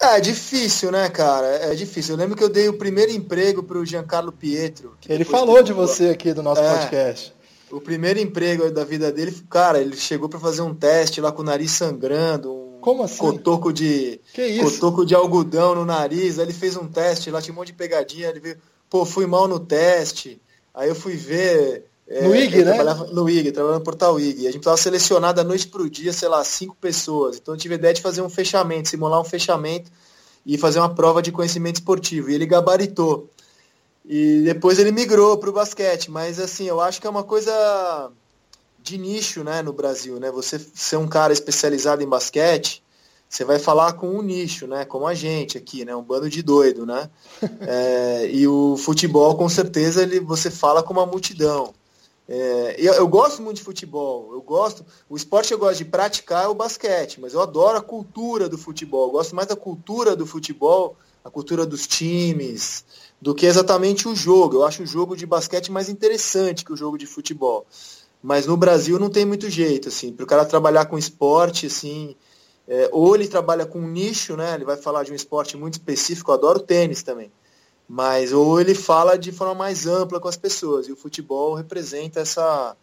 É 0.00 0.20
difícil, 0.20 0.92
né, 0.92 1.08
cara? 1.08 1.46
É 1.46 1.74
difícil. 1.74 2.14
Eu 2.14 2.18
lembro 2.18 2.36
que 2.36 2.44
eu 2.44 2.48
dei 2.48 2.68
o 2.68 2.78
primeiro 2.78 3.10
emprego 3.10 3.64
para 3.64 3.78
o 3.78 3.84
Giancarlo 3.84 4.30
Pietro. 4.30 4.96
Ele 5.08 5.24
falou 5.24 5.60
de 5.60 5.72
você 5.72 6.10
aqui 6.10 6.32
do 6.32 6.40
nosso 6.40 6.60
é, 6.60 6.72
podcast. 6.72 7.34
O 7.68 7.80
primeiro 7.80 8.20
emprego 8.20 8.70
da 8.70 8.84
vida 8.84 9.10
dele, 9.10 9.36
cara, 9.50 9.80
ele 9.80 9.96
chegou 9.96 10.28
para 10.28 10.38
fazer 10.38 10.62
um 10.62 10.72
teste 10.72 11.20
lá 11.20 11.32
com 11.32 11.42
o 11.42 11.44
nariz 11.44 11.72
sangrando, 11.72 12.54
um 12.54 12.78
Como 12.80 13.02
assim? 13.02 13.18
cotoco 13.18 13.72
de 13.72 14.20
que 14.32 14.46
isso? 14.46 14.78
cotoco 14.78 15.04
de 15.04 15.16
algodão 15.16 15.74
no 15.74 15.84
nariz. 15.84 16.38
Aí 16.38 16.44
ele 16.44 16.52
fez 16.52 16.76
um 16.76 16.86
teste 16.86 17.28
lá, 17.28 17.42
tinha 17.42 17.52
um 17.52 17.56
monte 17.56 17.68
de 17.68 17.72
pegadinha. 17.74 18.28
Ele 18.28 18.38
veio, 18.38 18.58
pô, 18.88 19.04
fui 19.04 19.26
mal 19.26 19.48
no 19.48 19.58
teste. 19.58 20.40
Aí 20.72 20.88
eu 20.88 20.94
fui 20.94 21.16
ver 21.16 21.87
é, 22.08 22.26
no 22.26 22.34
IG, 22.34 22.64
né? 22.64 22.82
No 23.12 23.28
IG, 23.28 23.52
trabalhando 23.52 23.80
no 23.80 23.84
portal 23.84 24.18
IG. 24.18 24.46
A 24.46 24.50
gente 24.50 24.60
estava 24.60 24.76
selecionado 24.78 25.36
da 25.36 25.44
noite 25.44 25.68
para 25.68 25.82
o 25.82 25.90
dia, 25.90 26.12
sei 26.12 26.28
lá, 26.28 26.42
cinco 26.42 26.74
pessoas. 26.76 27.36
Então 27.36 27.54
eu 27.54 27.58
tive 27.58 27.74
a 27.74 27.78
ideia 27.78 27.92
de 27.92 28.00
fazer 28.00 28.22
um 28.22 28.30
fechamento, 28.30 28.88
simular 28.88 29.20
um 29.20 29.24
fechamento 29.24 29.90
e 30.46 30.56
fazer 30.56 30.78
uma 30.78 30.94
prova 30.94 31.20
de 31.20 31.30
conhecimento 31.30 31.76
esportivo. 31.76 32.30
E 32.30 32.34
ele 32.34 32.46
gabaritou. 32.46 33.28
E 34.06 34.40
depois 34.42 34.78
ele 34.78 34.90
migrou 34.90 35.36
para 35.36 35.50
o 35.50 35.52
basquete. 35.52 36.10
Mas 36.10 36.40
assim, 36.40 36.64
eu 36.64 36.80
acho 36.80 36.98
que 36.98 37.06
é 37.06 37.10
uma 37.10 37.24
coisa 37.24 38.10
de 38.82 38.96
nicho, 38.96 39.44
né, 39.44 39.60
no 39.60 39.72
Brasil, 39.74 40.18
né? 40.18 40.30
Você 40.30 40.58
ser 40.58 40.96
um 40.96 41.06
cara 41.06 41.30
especializado 41.30 42.02
em 42.02 42.08
basquete, 42.08 42.82
você 43.28 43.44
vai 43.44 43.58
falar 43.58 43.92
com 43.92 44.08
um 44.08 44.22
nicho, 44.22 44.66
né? 44.66 44.86
Como 44.86 45.06
a 45.06 45.12
gente 45.12 45.58
aqui, 45.58 45.84
né? 45.84 45.94
Um 45.94 46.02
bando 46.02 46.30
de 46.30 46.42
doido, 46.42 46.86
né? 46.86 47.10
É, 47.60 48.30
e 48.32 48.48
o 48.48 48.78
futebol, 48.78 49.36
com 49.36 49.48
certeza, 49.48 50.02
ele, 50.02 50.20
você 50.20 50.50
fala 50.50 50.82
com 50.82 50.94
uma 50.94 51.04
multidão. 51.04 51.74
É, 52.28 52.76
eu, 52.78 52.92
eu, 52.92 53.08
gosto 53.08 53.40
muito 53.40 53.56
de 53.56 53.62
futebol, 53.62 54.34
eu 54.34 54.42
gosto. 54.42 54.84
O 55.08 55.16
esporte 55.16 55.48
que 55.48 55.54
eu 55.54 55.58
gosto 55.58 55.78
de 55.78 55.86
praticar 55.86 56.44
é 56.44 56.48
o 56.48 56.54
basquete, 56.54 57.18
mas 57.18 57.32
eu 57.32 57.40
adoro 57.40 57.78
a 57.78 57.80
cultura 57.80 58.50
do 58.50 58.58
futebol. 58.58 59.08
Eu 59.08 59.12
gosto 59.12 59.34
mais 59.34 59.48
da 59.48 59.56
cultura 59.56 60.14
do 60.14 60.26
futebol, 60.26 60.94
a 61.24 61.30
cultura 61.30 61.64
dos 61.64 61.86
times, 61.86 62.84
do 63.20 63.34
que 63.34 63.46
exatamente 63.46 64.06
o 64.06 64.14
jogo. 64.14 64.56
Eu 64.56 64.66
acho 64.66 64.82
o 64.82 64.86
jogo 64.86 65.16
de 65.16 65.24
basquete 65.24 65.72
mais 65.72 65.88
interessante 65.88 66.66
que 66.66 66.72
o 66.72 66.76
jogo 66.76 66.98
de 66.98 67.06
futebol. 67.06 67.66
Mas 68.22 68.44
no 68.46 68.58
Brasil 68.58 68.98
não 68.98 69.08
tem 69.08 69.24
muito 69.24 69.48
jeito, 69.48 69.88
assim, 69.88 70.12
para 70.12 70.24
o 70.24 70.26
cara 70.26 70.44
trabalhar 70.44 70.84
com 70.84 70.98
esporte, 70.98 71.66
assim, 71.66 72.14
é, 72.66 72.90
ou 72.92 73.14
ele 73.14 73.26
trabalha 73.26 73.64
com 73.64 73.78
um 73.78 73.88
nicho, 73.88 74.36
né? 74.36 74.54
Ele 74.54 74.66
vai 74.66 74.76
falar 74.76 75.02
de 75.02 75.12
um 75.12 75.14
esporte 75.14 75.56
muito 75.56 75.74
específico, 75.74 76.30
eu 76.30 76.34
adoro 76.34 76.60
tênis 76.60 77.02
também 77.02 77.32
mas 77.88 78.32
ou 78.32 78.60
ele 78.60 78.74
fala 78.74 79.16
de 79.16 79.32
forma 79.32 79.54
mais 79.54 79.86
ampla 79.86 80.20
com 80.20 80.28
as 80.28 80.36
pessoas 80.36 80.86
e 80.86 80.92
o 80.92 80.96
futebol 80.96 81.54
representa 81.54 82.20
essa 82.20 82.76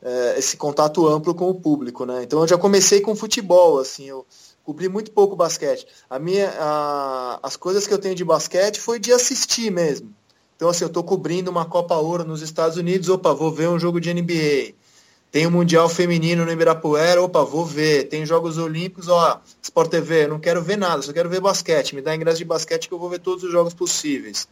é, 0.00 0.38
esse 0.38 0.56
contato 0.56 1.06
amplo 1.06 1.34
com 1.34 1.50
o 1.50 1.54
público, 1.54 2.06
né? 2.06 2.22
Então 2.22 2.40
eu 2.40 2.48
já 2.48 2.56
comecei 2.56 3.00
com 3.00 3.14
futebol, 3.14 3.78
assim, 3.78 4.04
eu 4.06 4.26
cobri 4.64 4.88
muito 4.88 5.12
pouco 5.12 5.36
basquete. 5.36 5.86
A 6.08 6.18
minha, 6.18 6.50
a, 6.58 7.38
as 7.42 7.56
coisas 7.56 7.86
que 7.86 7.92
eu 7.92 7.98
tenho 7.98 8.14
de 8.14 8.24
basquete 8.24 8.80
foi 8.80 8.98
de 8.98 9.12
assistir 9.12 9.70
mesmo. 9.70 10.12
Então 10.56 10.68
assim, 10.70 10.84
eu 10.84 10.88
estou 10.88 11.04
cobrindo 11.04 11.50
uma 11.50 11.66
Copa 11.66 11.94
Ouro 11.96 12.24
nos 12.24 12.40
Estados 12.40 12.76
Unidos, 12.78 13.08
opa, 13.08 13.34
vou 13.34 13.52
ver 13.52 13.68
um 13.68 13.78
jogo 13.78 14.00
de 14.00 14.12
NBA. 14.12 14.74
Tem 15.32 15.46
o 15.46 15.50
Mundial 15.50 15.88
Feminino 15.88 16.44
no 16.44 16.52
Ibirapuera, 16.52 17.22
opa, 17.22 17.42
vou 17.42 17.64
ver. 17.64 18.04
Tem 18.04 18.26
Jogos 18.26 18.58
Olímpicos, 18.58 19.08
ó, 19.08 19.40
Sport 19.62 19.90
TV, 19.90 20.26
não 20.26 20.38
quero 20.38 20.62
ver 20.62 20.76
nada, 20.76 21.00
só 21.00 21.10
quero 21.10 21.30
ver 21.30 21.40
basquete. 21.40 21.94
Me 21.94 22.02
dá 22.02 22.14
ingresso 22.14 22.36
de 22.36 22.44
basquete 22.44 22.86
que 22.86 22.92
eu 22.92 22.98
vou 22.98 23.08
ver 23.08 23.18
todos 23.18 23.42
os 23.42 23.50
jogos 23.50 23.72
possíveis. 23.72 24.46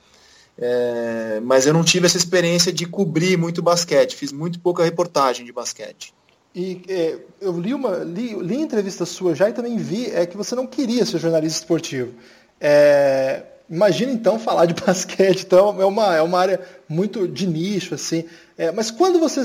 É, 0.57 1.39
mas 1.43 1.67
eu 1.67 1.75
não 1.75 1.85
tive 1.85 2.07
essa 2.07 2.17
experiência 2.17 2.73
de 2.73 2.87
cobrir 2.87 3.37
muito 3.37 3.61
basquete, 3.61 4.17
fiz 4.17 4.33
muito 4.33 4.59
pouca 4.59 4.83
reportagem 4.83 5.45
de 5.45 5.53
basquete. 5.53 6.15
E 6.55 6.81
é, 6.89 7.19
eu 7.43 7.61
li 7.61 7.75
uma 7.75 7.99
li, 7.99 8.35
li 8.35 8.57
entrevista 8.57 9.05
sua 9.05 9.35
já 9.35 9.51
e 9.51 9.53
também 9.53 9.77
vi 9.77 10.07
é 10.07 10.25
que 10.25 10.37
você 10.37 10.55
não 10.55 10.67
queria 10.67 11.05
ser 11.05 11.19
jornalista 11.19 11.59
esportivo. 11.59 12.15
É, 12.59 13.43
imagina 13.69 14.13
então 14.13 14.39
falar 14.39 14.65
de 14.65 14.73
basquete, 14.83 15.43
então 15.43 15.79
é 15.79 15.85
uma, 15.85 16.17
é 16.17 16.23
uma 16.23 16.39
área 16.39 16.61
muito 16.89 17.29
de 17.29 17.47
nicho, 17.47 17.95
assim. 17.95 18.25
É, 18.57 18.73
mas 18.73 18.91
quando 18.91 19.21
você 19.21 19.43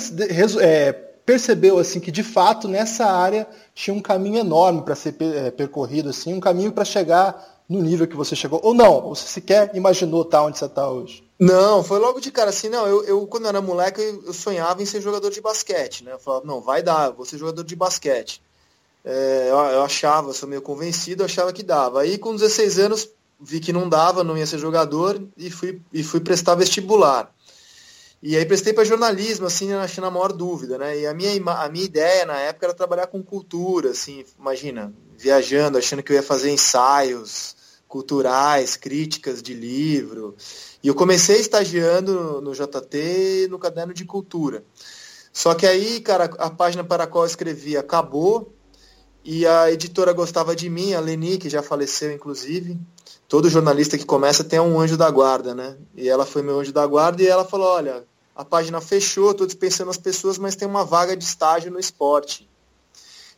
é, 0.61 1.05
percebeu 1.25 1.79
assim 1.79 1.99
que 1.99 2.11
de 2.11 2.23
fato 2.23 2.67
nessa 2.67 3.05
área 3.05 3.47
tinha 3.73 3.93
um 3.93 4.01
caminho 4.01 4.37
enorme 4.37 4.83
para 4.83 4.95
ser 4.95 5.15
é, 5.19 5.51
percorrido, 5.51 6.09
assim, 6.09 6.33
um 6.33 6.39
caminho 6.39 6.71
para 6.71 6.85
chegar 6.85 7.63
no 7.67 7.81
nível 7.81 8.07
que 8.07 8.15
você 8.15 8.35
chegou? 8.35 8.59
Ou 8.63 8.73
não? 8.73 9.09
Você 9.09 9.27
sequer 9.27 9.71
imaginou 9.75 10.21
estar 10.21 10.39
tá 10.39 10.43
onde 10.45 10.57
você 10.57 10.65
está 10.65 10.89
hoje? 10.89 11.23
Não, 11.37 11.83
foi 11.83 11.99
logo 11.99 12.21
de 12.21 12.31
cara 12.31 12.49
assim, 12.49 12.69
não, 12.69 12.87
eu, 12.87 13.03
eu 13.03 13.27
quando 13.27 13.43
eu 13.43 13.49
era 13.49 13.61
moleque 13.61 13.99
eu, 13.99 14.31
sonhava 14.31 14.81
em 14.81 14.85
ser 14.85 15.01
jogador 15.01 15.29
de 15.29 15.41
basquete, 15.41 16.03
né? 16.03 16.13
Eu 16.13 16.19
falava, 16.19 16.45
não, 16.45 16.61
vai 16.61 16.81
dar, 16.81 17.09
vou 17.09 17.25
ser 17.25 17.37
jogador 17.37 17.63
de 17.63 17.75
basquete. 17.75 18.41
É, 19.03 19.47
eu, 19.49 19.57
eu, 19.57 19.83
achava, 19.83 20.33
sou 20.33 20.47
meio 20.47 20.61
convencido, 20.61 21.23
eu 21.23 21.25
achava 21.25 21.51
que 21.51 21.61
dava. 21.61 22.01
Aí 22.01 22.17
com 22.17 22.33
16 22.33 22.79
anos 22.79 23.09
vi 23.39 23.59
que 23.59 23.73
não 23.73 23.89
dava, 23.89 24.23
não 24.23 24.37
ia 24.37 24.47
ser 24.47 24.57
jogador 24.57 25.21
e 25.35 25.51
fui, 25.51 25.81
e 25.91 26.03
fui 26.03 26.21
prestar 26.21 26.55
vestibular. 26.55 27.34
E 28.27 28.35
aí 28.35 28.43
prestei 28.43 28.73
para 28.73 28.83
jornalismo, 28.83 29.45
assim, 29.45 29.71
achando 29.71 30.07
a 30.07 30.09
maior 30.09 30.33
dúvida, 30.33 30.79
né? 30.79 30.97
E 30.97 31.05
a 31.05 31.13
minha, 31.13 31.29
a 31.47 31.69
minha 31.69 31.85
ideia 31.85 32.25
na 32.25 32.39
época 32.39 32.65
era 32.65 32.73
trabalhar 32.73 33.05
com 33.05 33.21
cultura, 33.21 33.91
assim, 33.91 34.25
imagina, 34.39 34.91
viajando, 35.15 35.77
achando 35.77 36.01
que 36.01 36.11
eu 36.11 36.15
ia 36.15 36.23
fazer 36.23 36.49
ensaios 36.49 37.55
culturais, 37.87 38.75
críticas 38.75 39.43
de 39.43 39.53
livro. 39.53 40.35
E 40.81 40.87
eu 40.87 40.95
comecei 40.95 41.39
estagiando 41.39 42.41
no 42.41 42.51
JT 42.55 43.47
no 43.47 43.59
caderno 43.59 43.93
de 43.93 44.03
cultura. 44.05 44.63
Só 45.31 45.53
que 45.53 45.67
aí, 45.67 46.01
cara, 46.01 46.23
a 46.39 46.49
página 46.49 46.83
para 46.83 47.03
a 47.03 47.07
qual 47.07 47.25
eu 47.25 47.29
escrevi 47.29 47.77
acabou 47.77 48.51
e 49.23 49.45
a 49.45 49.71
editora 49.71 50.13
gostava 50.13 50.55
de 50.55 50.67
mim, 50.67 50.95
a 50.95 50.99
Leni, 50.99 51.37
que 51.37 51.47
já 51.47 51.61
faleceu 51.61 52.11
inclusive. 52.11 52.75
Todo 53.27 53.51
jornalista 53.51 53.99
que 53.99 54.05
começa 54.05 54.43
tem 54.43 54.59
um 54.59 54.79
anjo 54.79 54.97
da 54.97 55.11
guarda, 55.11 55.53
né? 55.53 55.77
E 55.95 56.09
ela 56.09 56.25
foi 56.25 56.41
meu 56.41 56.59
anjo 56.59 56.73
da 56.73 56.87
guarda 56.87 57.21
e 57.21 57.27
ela 57.27 57.45
falou: 57.45 57.67
olha, 57.67 58.03
a 58.35 58.43
página 58.43 58.81
fechou, 58.81 59.31
estou 59.31 59.47
dispensando 59.47 59.89
as 59.89 59.97
pessoas, 59.97 60.37
mas 60.37 60.55
tem 60.55 60.67
uma 60.67 60.83
vaga 60.83 61.15
de 61.15 61.23
estágio 61.23 61.71
no 61.71 61.79
esporte. 61.79 62.49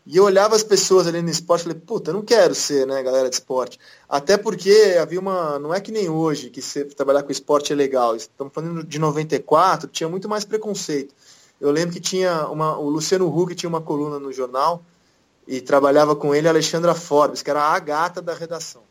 E 0.10 0.16
eu 0.16 0.24
olhava 0.24 0.56
as 0.56 0.64
pessoas 0.64 1.06
ali 1.06 1.22
no 1.22 1.30
esporte 1.30 1.62
e 1.62 1.64
falei, 1.66 1.80
puta, 1.80 2.12
eu 2.12 2.14
não 2.16 2.22
quero 2.22 2.56
ser, 2.56 2.88
né, 2.88 3.04
galera 3.04 3.30
de 3.30 3.36
esporte. 3.36 3.78
Até 4.08 4.38
porque 4.38 4.98
havia 5.00 5.20
uma. 5.20 5.60
Não 5.60 5.74
é 5.74 5.82
que 5.82 5.92
nem 5.92 6.10
hoje, 6.10 6.50
que 6.50 6.62
você 6.62 6.86
trabalhar 6.86 7.24
com 7.24 7.32
esporte 7.32 7.74
é 7.74 7.76
legal. 7.76 8.16
Estamos 8.16 8.54
falando 8.54 8.86
de 8.86 8.98
94, 8.98 9.90
tinha 9.90 10.08
muito 10.08 10.30
mais 10.30 10.46
preconceito. 10.46 11.14
Eu 11.60 11.72
lembro 11.72 11.94
que 11.94 12.00
tinha 12.00 12.48
uma. 12.48 12.78
O 12.78 12.90
Luciano 12.90 13.28
Huck 13.28 13.54
tinha 13.54 13.68
uma 13.68 13.82
coluna 13.82 14.18
no 14.18 14.32
jornal 14.32 14.82
e 15.46 15.60
trabalhava 15.60 16.16
com 16.16 16.34
ele 16.34 16.48
a 16.48 16.52
Alexandra 16.52 16.96
Forbes, 16.96 17.42
que 17.42 17.50
era 17.50 17.62
a 17.62 17.78
gata 17.78 18.22
da 18.22 18.34
redação. 18.34 18.84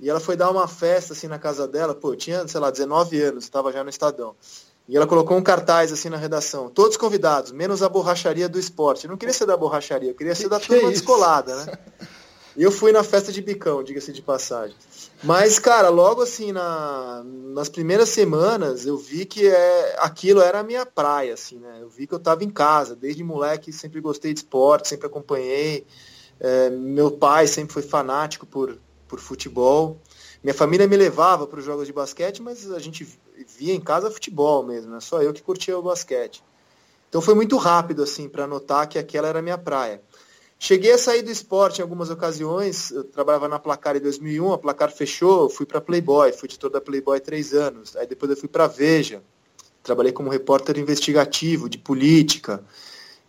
E 0.00 0.10
ela 0.10 0.18
foi 0.18 0.36
dar 0.36 0.50
uma 0.50 0.66
festa 0.66 1.12
assim 1.12 1.28
na 1.28 1.38
casa 1.38 1.66
dela, 1.66 1.94
pô, 1.94 2.12
eu 2.12 2.16
tinha, 2.16 2.46
sei 2.48 2.60
lá, 2.60 2.70
19 2.70 3.22
anos, 3.22 3.44
estava 3.44 3.72
já 3.72 3.82
no 3.82 3.90
Estadão. 3.90 4.34
E 4.88 4.96
ela 4.96 5.06
colocou 5.06 5.36
um 5.36 5.42
cartaz 5.42 5.92
assim 5.92 6.08
na 6.08 6.16
redação. 6.16 6.68
Todos 6.68 6.96
convidados, 6.96 7.50
menos 7.50 7.82
a 7.82 7.88
borracharia 7.88 8.48
do 8.48 8.58
esporte. 8.58 9.04
Eu 9.04 9.10
não 9.10 9.16
queria 9.16 9.34
ser 9.34 9.46
da 9.46 9.56
borracharia, 9.56 10.10
eu 10.10 10.14
queria 10.14 10.34
ser 10.34 10.48
da 10.48 10.60
turma 10.60 10.90
descolada, 10.90 11.64
né? 11.64 11.78
E 12.56 12.62
eu 12.62 12.72
fui 12.72 12.90
na 12.90 13.04
festa 13.04 13.30
de 13.30 13.42
bicão, 13.42 13.82
diga-se 13.82 14.12
de 14.12 14.22
passagem. 14.22 14.74
Mas, 15.22 15.58
cara, 15.58 15.90
logo 15.90 16.22
assim, 16.22 16.52
na, 16.52 17.22
nas 17.24 17.68
primeiras 17.68 18.08
semanas, 18.08 18.86
eu 18.86 18.96
vi 18.96 19.26
que 19.26 19.46
é, 19.46 19.96
aquilo 19.98 20.40
era 20.40 20.60
a 20.60 20.62
minha 20.62 20.86
praia, 20.86 21.34
assim, 21.34 21.58
né? 21.58 21.78
Eu 21.82 21.90
vi 21.90 22.06
que 22.06 22.14
eu 22.14 22.18
estava 22.18 22.42
em 22.44 22.50
casa, 22.50 22.96
desde 22.96 23.22
moleque 23.22 23.72
sempre 23.72 24.00
gostei 24.00 24.32
de 24.32 24.40
esporte, 24.40 24.88
sempre 24.88 25.06
acompanhei. 25.06 25.86
É, 26.40 26.70
meu 26.70 27.10
pai 27.10 27.46
sempre 27.46 27.74
foi 27.74 27.82
fanático 27.82 28.46
por, 28.46 28.78
por 29.06 29.20
futebol. 29.20 30.00
Minha 30.46 30.54
família 30.54 30.86
me 30.86 30.96
levava 30.96 31.44
para 31.44 31.58
os 31.58 31.64
jogos 31.64 31.88
de 31.88 31.92
basquete, 31.92 32.40
mas 32.40 32.70
a 32.70 32.78
gente 32.78 33.04
via 33.58 33.74
em 33.74 33.80
casa 33.80 34.12
futebol 34.12 34.62
mesmo, 34.62 34.92
né? 34.92 35.00
Só 35.00 35.20
eu 35.20 35.32
que 35.32 35.42
curtia 35.42 35.76
o 35.76 35.82
basquete. 35.82 36.40
Então 37.08 37.20
foi 37.20 37.34
muito 37.34 37.56
rápido 37.56 38.00
assim 38.04 38.28
para 38.28 38.46
notar 38.46 38.88
que 38.88 38.96
aquela 38.96 39.26
era 39.26 39.40
a 39.40 39.42
minha 39.42 39.58
praia. 39.58 40.00
Cheguei 40.56 40.92
a 40.92 40.98
sair 40.98 41.22
do 41.22 41.32
esporte 41.32 41.80
em 41.80 41.82
algumas 41.82 42.10
ocasiões. 42.10 42.92
Eu 42.92 43.02
trabalhava 43.02 43.48
na 43.48 43.58
Placar 43.58 43.96
em 43.96 44.00
2001, 44.00 44.52
a 44.52 44.56
Placar 44.56 44.92
fechou, 44.92 45.50
fui 45.50 45.66
para 45.66 45.80
Playboy, 45.80 46.32
fui 46.32 46.46
editor 46.46 46.70
da 46.70 46.80
Playboy 46.80 47.18
três 47.18 47.52
anos. 47.52 47.96
Aí 47.96 48.06
depois 48.06 48.30
eu 48.30 48.36
fui 48.36 48.48
para 48.48 48.68
Veja, 48.68 49.24
trabalhei 49.82 50.12
como 50.12 50.30
repórter 50.30 50.78
investigativo 50.78 51.68
de 51.68 51.78
política. 51.78 52.62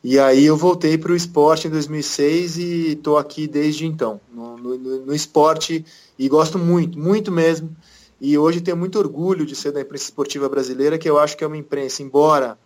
E 0.03 0.19
aí 0.19 0.45
eu 0.45 0.55
voltei 0.55 0.97
para 0.97 1.11
o 1.11 1.15
esporte 1.15 1.67
em 1.67 1.71
2006 1.71 2.57
e 2.57 2.91
estou 2.93 3.17
aqui 3.17 3.47
desde 3.47 3.85
então, 3.85 4.21
no, 4.31 4.57
no, 4.57 4.77
no 5.05 5.13
esporte, 5.13 5.83
e 6.17 6.29
gosto 6.29 6.57
muito, 6.59 6.97
muito 6.97 7.31
mesmo. 7.31 7.75
E 8.19 8.37
hoje 8.37 8.61
tenho 8.61 8.77
muito 8.77 8.97
orgulho 8.97 9.45
de 9.45 9.55
ser 9.55 9.71
da 9.71 9.81
imprensa 9.81 10.05
esportiva 10.05 10.47
brasileira, 10.49 10.97
que 10.97 11.09
eu 11.09 11.19
acho 11.19 11.35
que 11.37 11.43
é 11.43 11.47
uma 11.47 11.57
imprensa, 11.57 12.01
embora 12.01 12.57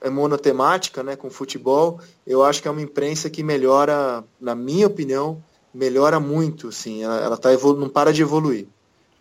é 0.00 0.10
monotemática, 0.10 1.02
né, 1.02 1.16
com 1.16 1.30
futebol, 1.30 1.98
eu 2.26 2.44
acho 2.44 2.60
que 2.60 2.68
é 2.68 2.70
uma 2.70 2.82
imprensa 2.82 3.30
que 3.30 3.42
melhora, 3.42 4.22
na 4.38 4.54
minha 4.54 4.86
opinião, 4.86 5.42
melhora 5.72 6.20
muito, 6.20 6.70
sim, 6.70 7.02
ela, 7.02 7.36
tá 7.38 7.50
não 7.52 7.88
para 7.88 8.12
de 8.12 8.20
evoluir. 8.20 8.66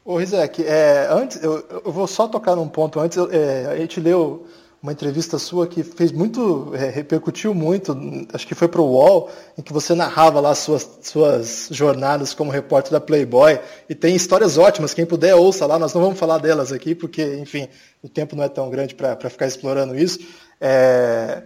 Ô 0.03 0.17
Rizek, 0.17 0.61
é, 0.65 1.07
antes, 1.09 1.41
eu, 1.41 1.63
eu, 1.85 1.91
vou 1.91 2.05
só 2.05 2.27
tocar 2.27 2.57
num 2.57 2.67
ponto 2.67 2.99
antes, 2.99 3.17
eu, 3.17 3.31
é, 3.31 3.67
a 3.67 3.77
gente 3.77 4.01
leu 4.01 4.45
uma 4.83 4.91
entrevista 4.91 5.39
sua 5.39 5.65
que 5.65 5.81
fez 5.81 6.11
muito, 6.11 6.75
é, 6.75 6.89
repercutiu 6.89 7.53
muito, 7.53 7.97
acho 8.33 8.45
que 8.45 8.53
foi 8.53 8.67
para 8.67 8.81
o 8.81 8.91
UOL, 8.91 9.31
em 9.57 9.61
que 9.61 9.71
você 9.71 9.95
narrava 9.95 10.41
lá 10.41 10.53
suas, 10.53 10.99
suas 11.01 11.69
jornadas 11.71 12.33
como 12.33 12.51
repórter 12.51 12.91
da 12.91 12.99
Playboy, 12.99 13.57
e 13.87 13.95
tem 13.95 14.13
histórias 14.13 14.57
ótimas, 14.57 14.93
quem 14.93 15.05
puder 15.05 15.35
ouça 15.35 15.65
lá, 15.65 15.79
nós 15.79 15.93
não 15.93 16.01
vamos 16.01 16.19
falar 16.19 16.37
delas 16.37 16.73
aqui, 16.73 16.93
porque, 16.93 17.37
enfim, 17.37 17.69
o 18.03 18.09
tempo 18.09 18.35
não 18.35 18.43
é 18.43 18.49
tão 18.49 18.69
grande 18.69 18.93
para 18.93 19.29
ficar 19.29 19.47
explorando 19.47 19.97
isso. 19.97 20.19
É, 20.59 21.43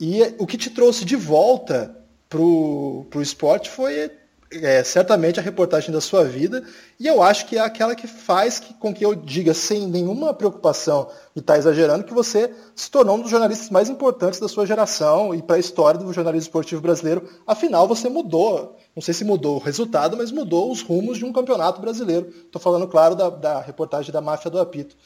e 0.00 0.22
o 0.38 0.46
que 0.46 0.56
te 0.56 0.70
trouxe 0.70 1.04
de 1.04 1.16
volta 1.16 1.94
para 2.30 2.40
o 2.40 3.20
esporte 3.20 3.68
foi 3.68 4.10
é, 4.52 4.82
certamente 4.82 5.38
a 5.38 5.42
reportagem 5.42 5.92
da 5.92 6.00
sua 6.00 6.24
vida, 6.24 6.64
e 6.98 7.06
eu 7.06 7.22
acho 7.22 7.46
que 7.46 7.56
é 7.56 7.60
aquela 7.60 7.94
que 7.94 8.08
faz 8.08 8.58
que, 8.58 8.74
com 8.74 8.92
que 8.92 9.04
eu 9.04 9.14
diga, 9.14 9.54
sem 9.54 9.86
nenhuma 9.86 10.34
preocupação 10.34 11.08
de 11.34 11.40
estar 11.40 11.52
tá 11.52 11.58
exagerando, 11.58 12.04
que 12.04 12.12
você 12.12 12.52
se 12.74 12.90
tornou 12.90 13.16
um 13.16 13.20
dos 13.20 13.30
jornalistas 13.30 13.70
mais 13.70 13.88
importantes 13.88 14.40
da 14.40 14.48
sua 14.48 14.66
geração 14.66 15.32
e 15.34 15.40
para 15.40 15.56
a 15.56 15.58
história 15.58 16.00
do 16.00 16.12
jornalismo 16.12 16.48
esportivo 16.48 16.82
brasileiro. 16.82 17.28
Afinal, 17.46 17.86
você 17.86 18.08
mudou, 18.08 18.76
não 18.94 19.02
sei 19.02 19.14
se 19.14 19.24
mudou 19.24 19.56
o 19.56 19.60
resultado, 19.60 20.16
mas 20.16 20.32
mudou 20.32 20.70
os 20.72 20.82
rumos 20.82 21.18
de 21.18 21.24
um 21.24 21.32
campeonato 21.32 21.80
brasileiro. 21.80 22.28
Estou 22.28 22.60
falando, 22.60 22.88
claro, 22.88 23.14
da, 23.14 23.30
da, 23.30 23.60
reportagem 23.60 24.12
da 24.12 24.20
máfia 24.20 24.50
do 24.50 24.58
apito. 24.58 24.96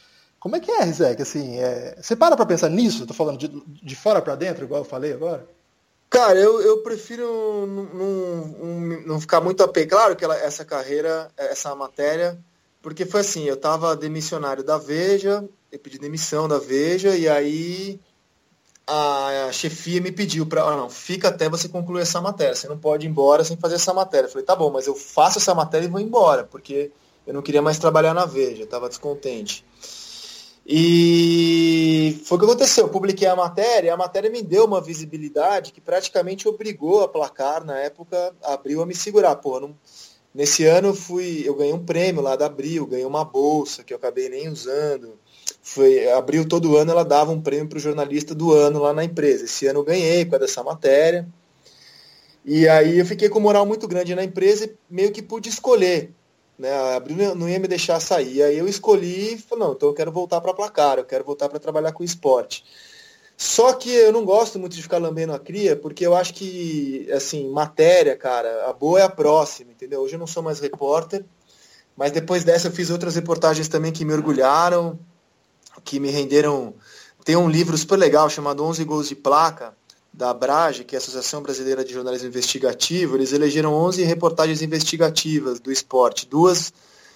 Como 0.40 0.56
é 0.56 0.60
que 0.60 0.70
é, 0.70 0.84
Rizek? 0.84 1.20
Assim, 1.20 1.58
é... 1.58 1.96
Você 2.00 2.16
para 2.16 2.36
para 2.36 2.46
pensar 2.46 2.70
nisso? 2.70 3.02
Estou 3.02 3.16
falando 3.16 3.38
de, 3.38 3.48
de 3.48 3.96
fora 3.96 4.22
para 4.22 4.34
dentro, 4.34 4.64
igual 4.64 4.80
eu 4.80 4.84
falei 4.84 5.12
agora? 5.12 5.46
Cara, 6.14 6.38
eu, 6.38 6.62
eu 6.62 6.78
prefiro 6.78 7.66
não, 9.04 9.20
ficar 9.20 9.40
muito 9.40 9.64
apegado. 9.64 9.98
Claro 9.98 10.16
que 10.16 10.24
ela, 10.24 10.36
essa 10.36 10.64
carreira, 10.64 11.28
essa 11.36 11.74
matéria, 11.74 12.38
porque 12.80 13.04
foi 13.04 13.22
assim, 13.22 13.42
eu 13.46 13.54
estava 13.54 13.96
demissionário 13.96 14.62
da 14.62 14.78
Veja, 14.78 15.44
eu 15.72 15.78
pedi 15.80 15.98
demissão 15.98 16.46
da 16.46 16.56
Veja, 16.56 17.16
e 17.16 17.28
aí 17.28 17.98
a, 18.86 19.46
a 19.46 19.52
chefia 19.52 20.00
me 20.00 20.12
pediu 20.12 20.46
para, 20.46 20.62
ah, 20.62 20.76
não, 20.76 20.88
fica 20.88 21.30
até 21.30 21.48
você 21.48 21.68
concluir 21.68 22.02
essa 22.02 22.20
matéria, 22.20 22.54
você 22.54 22.68
não 22.68 22.78
pode 22.78 23.04
ir 23.04 23.10
embora 23.10 23.42
sem 23.42 23.56
fazer 23.56 23.74
essa 23.74 23.92
matéria. 23.92 24.26
Eu 24.28 24.30
falei, 24.30 24.46
tá 24.46 24.54
bom, 24.54 24.70
mas 24.70 24.86
eu 24.86 24.94
faço 24.94 25.38
essa 25.38 25.52
matéria 25.52 25.86
e 25.86 25.90
vou 25.90 26.00
embora, 26.00 26.44
porque 26.44 26.92
eu 27.26 27.34
não 27.34 27.42
queria 27.42 27.60
mais 27.60 27.76
trabalhar 27.76 28.14
na 28.14 28.24
Veja, 28.24 28.62
estava 28.62 28.88
descontente. 28.88 29.64
E 30.66 32.22
foi 32.24 32.36
o 32.36 32.40
que 32.40 32.46
aconteceu. 32.46 32.86
Eu 32.86 32.90
publiquei 32.90 33.28
a 33.28 33.36
matéria, 33.36 33.92
a 33.92 33.96
matéria 33.96 34.30
me 34.30 34.42
deu 34.42 34.64
uma 34.64 34.80
visibilidade 34.80 35.72
que 35.72 35.80
praticamente 35.80 36.48
obrigou 36.48 37.02
a 37.02 37.08
placar, 37.08 37.64
na 37.64 37.78
época, 37.78 38.34
abriu 38.42 38.80
a 38.80 38.86
me 38.86 38.94
segurar. 38.94 39.36
Pô, 39.36 39.60
não... 39.60 39.76
nesse 40.34 40.64
ano 40.64 40.88
eu 40.88 40.94
fui, 40.94 41.42
eu 41.44 41.54
ganhei 41.54 41.74
um 41.74 41.84
prêmio 41.84 42.22
lá 42.22 42.34
da 42.34 42.46
Abril, 42.46 42.86
ganhei 42.86 43.04
uma 43.04 43.24
bolsa 43.24 43.84
que 43.84 43.92
eu 43.92 43.98
acabei 43.98 44.28
nem 44.28 44.48
usando. 44.48 45.18
Foi, 45.62 46.10
abril 46.12 46.46
todo 46.46 46.76
ano 46.76 46.90
ela 46.90 47.04
dava 47.04 47.32
um 47.32 47.40
prêmio 47.40 47.68
para 47.68 47.78
o 47.78 47.80
jornalista 47.80 48.34
do 48.34 48.52
ano 48.52 48.80
lá 48.80 48.92
na 48.92 49.04
empresa. 49.04 49.44
Esse 49.44 49.66
ano 49.66 49.80
eu 49.80 49.84
ganhei 49.84 50.24
por 50.24 50.32
causa 50.32 50.46
dessa 50.46 50.62
matéria. 50.62 51.26
E 52.44 52.68
aí 52.68 52.98
eu 52.98 53.06
fiquei 53.06 53.28
com 53.28 53.40
moral 53.40 53.64
muito 53.64 53.88
grande 53.88 54.14
na 54.14 54.24
empresa 54.24 54.66
e 54.66 54.76
meio 54.90 55.12
que 55.12 55.22
pude 55.22 55.48
escolher 55.48 56.10
né? 56.58 56.72
A 56.72 56.96
Abril 56.96 57.34
não 57.34 57.48
ia 57.48 57.58
me 57.58 57.68
deixar 57.68 58.00
sair. 58.00 58.42
Aí 58.42 58.58
eu 58.58 58.68
escolhi 58.68 59.38
falei, 59.38 59.64
não, 59.64 59.72
então 59.72 59.88
eu 59.88 59.94
quero 59.94 60.12
voltar 60.12 60.40
para 60.40 60.54
placar, 60.54 60.98
eu 60.98 61.04
quero 61.04 61.24
voltar 61.24 61.48
para 61.48 61.58
trabalhar 61.58 61.92
com 61.92 62.04
esporte. 62.04 62.64
Só 63.36 63.72
que 63.72 63.90
eu 63.90 64.12
não 64.12 64.24
gosto 64.24 64.58
muito 64.58 64.76
de 64.76 64.82
ficar 64.82 64.98
lambendo 64.98 65.32
a 65.32 65.38
cria, 65.38 65.74
porque 65.74 66.06
eu 66.06 66.14
acho 66.14 66.34
que, 66.34 67.10
assim, 67.12 67.48
matéria, 67.50 68.16
cara, 68.16 68.68
a 68.68 68.72
boa 68.72 69.00
é 69.00 69.02
a 69.02 69.08
próxima, 69.08 69.72
entendeu? 69.72 70.00
Hoje 70.02 70.14
eu 70.14 70.20
não 70.20 70.26
sou 70.26 70.42
mais 70.42 70.60
repórter, 70.60 71.24
mas 71.96 72.12
depois 72.12 72.44
dessa 72.44 72.68
eu 72.68 72.72
fiz 72.72 72.90
outras 72.90 73.16
reportagens 73.16 73.66
também 73.66 73.92
que 73.92 74.04
me 74.04 74.12
orgulharam, 74.12 74.98
que 75.82 75.98
me 75.98 76.10
renderam. 76.10 76.74
Tem 77.24 77.34
um 77.34 77.48
livro 77.48 77.76
super 77.76 77.96
legal 77.96 78.30
chamado 78.30 78.64
11 78.64 78.84
Gols 78.84 79.08
de 79.08 79.16
Placa, 79.16 79.74
da 80.14 80.30
Abrage, 80.30 80.84
que 80.84 80.94
é 80.94 80.98
a 80.98 81.02
Associação 81.02 81.42
Brasileira 81.42 81.84
de 81.84 81.92
Jornalismo 81.92 82.28
Investigativo, 82.28 83.16
eles 83.16 83.32
elegeram 83.32 83.74
11 83.74 84.02
reportagens 84.04 84.62
investigativas 84.62 85.58
do 85.58 85.72
esporte. 85.72 86.24
Duas 86.24 86.72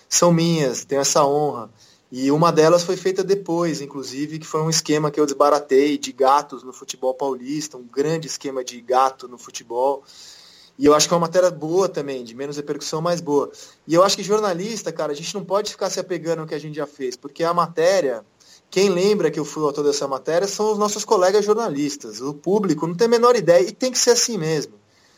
são 0.09 0.33
minhas, 0.33 0.85
tenho 0.85 1.01
essa 1.01 1.25
honra. 1.25 1.71
E 2.11 2.31
uma 2.33 2.51
delas 2.51 2.83
foi 2.83 2.97
feita 2.97 3.23
depois, 3.23 3.81
inclusive, 3.81 4.39
que 4.41 4.47
foi 4.47 4.63
um 4.63 4.71
esquema 4.71 5.11
que 5.11 5.21
eu 5.21 5.27
desbaratei 5.27 5.97
de 5.97 6.11
gatos 6.11 6.65
no 6.65 6.73
futebol 6.73 7.15
paulista, 7.15 7.77
um 7.77 7.85
grande 7.85 8.27
esquema 8.27 8.65
de 8.65 8.81
gato 8.81 9.29
no 9.29 9.39
futebol. 9.39 10.03
E 10.77 10.85
eu 10.87 10.95
acho 10.95 11.07
que 11.07 11.15
é 11.15 11.17
uma 11.17 11.27
matéria 11.27 11.51
boa 11.51 11.89
também, 11.89 12.25
de 12.25 12.35
menos 12.35 12.57
repercussão, 12.57 13.01
mais 13.01 13.21
boa. 13.21 13.53
E 13.87 13.95
eu 13.95 14.03
acho 14.03 14.17
que 14.17 14.23
jornalista, 14.25 14.91
cara, 14.91 15.13
a 15.13 15.15
gente 15.15 15.33
não 15.35 15.45
pode 15.45 15.71
ficar 15.71 15.91
se 15.91 16.01
apegando 16.01 16.41
ao 16.41 16.47
que 16.47 16.55
a 16.55 16.59
gente 16.59 16.77
já 16.77 16.87
fez, 16.87 17.15
porque 17.15 17.45
a 17.45 17.55
matéria, 17.55 18.25
quem 18.71 18.91
lembra 18.91 19.31
que 19.31 19.41
eu 19.41 19.45
fui 19.45 19.63
o 19.63 19.67
autor 19.67 19.85
dessa 19.85 20.07
matéria 20.07 20.47
são 20.47 20.73
os 20.73 20.79
nossos 20.79 21.05
colegas 21.05 21.45
jornalistas. 21.45 22.21
O 22.21 22.35
público 22.35 22.87
não 22.87 22.95
tem 22.95 23.07
a 23.07 23.11
menor 23.11 23.35
ideia, 23.37 23.67
e 23.67 23.73
tem 23.73 23.91
que 23.91 23.99
ser 23.99 24.11
assim 24.11 24.37
mesmo. 24.37 24.75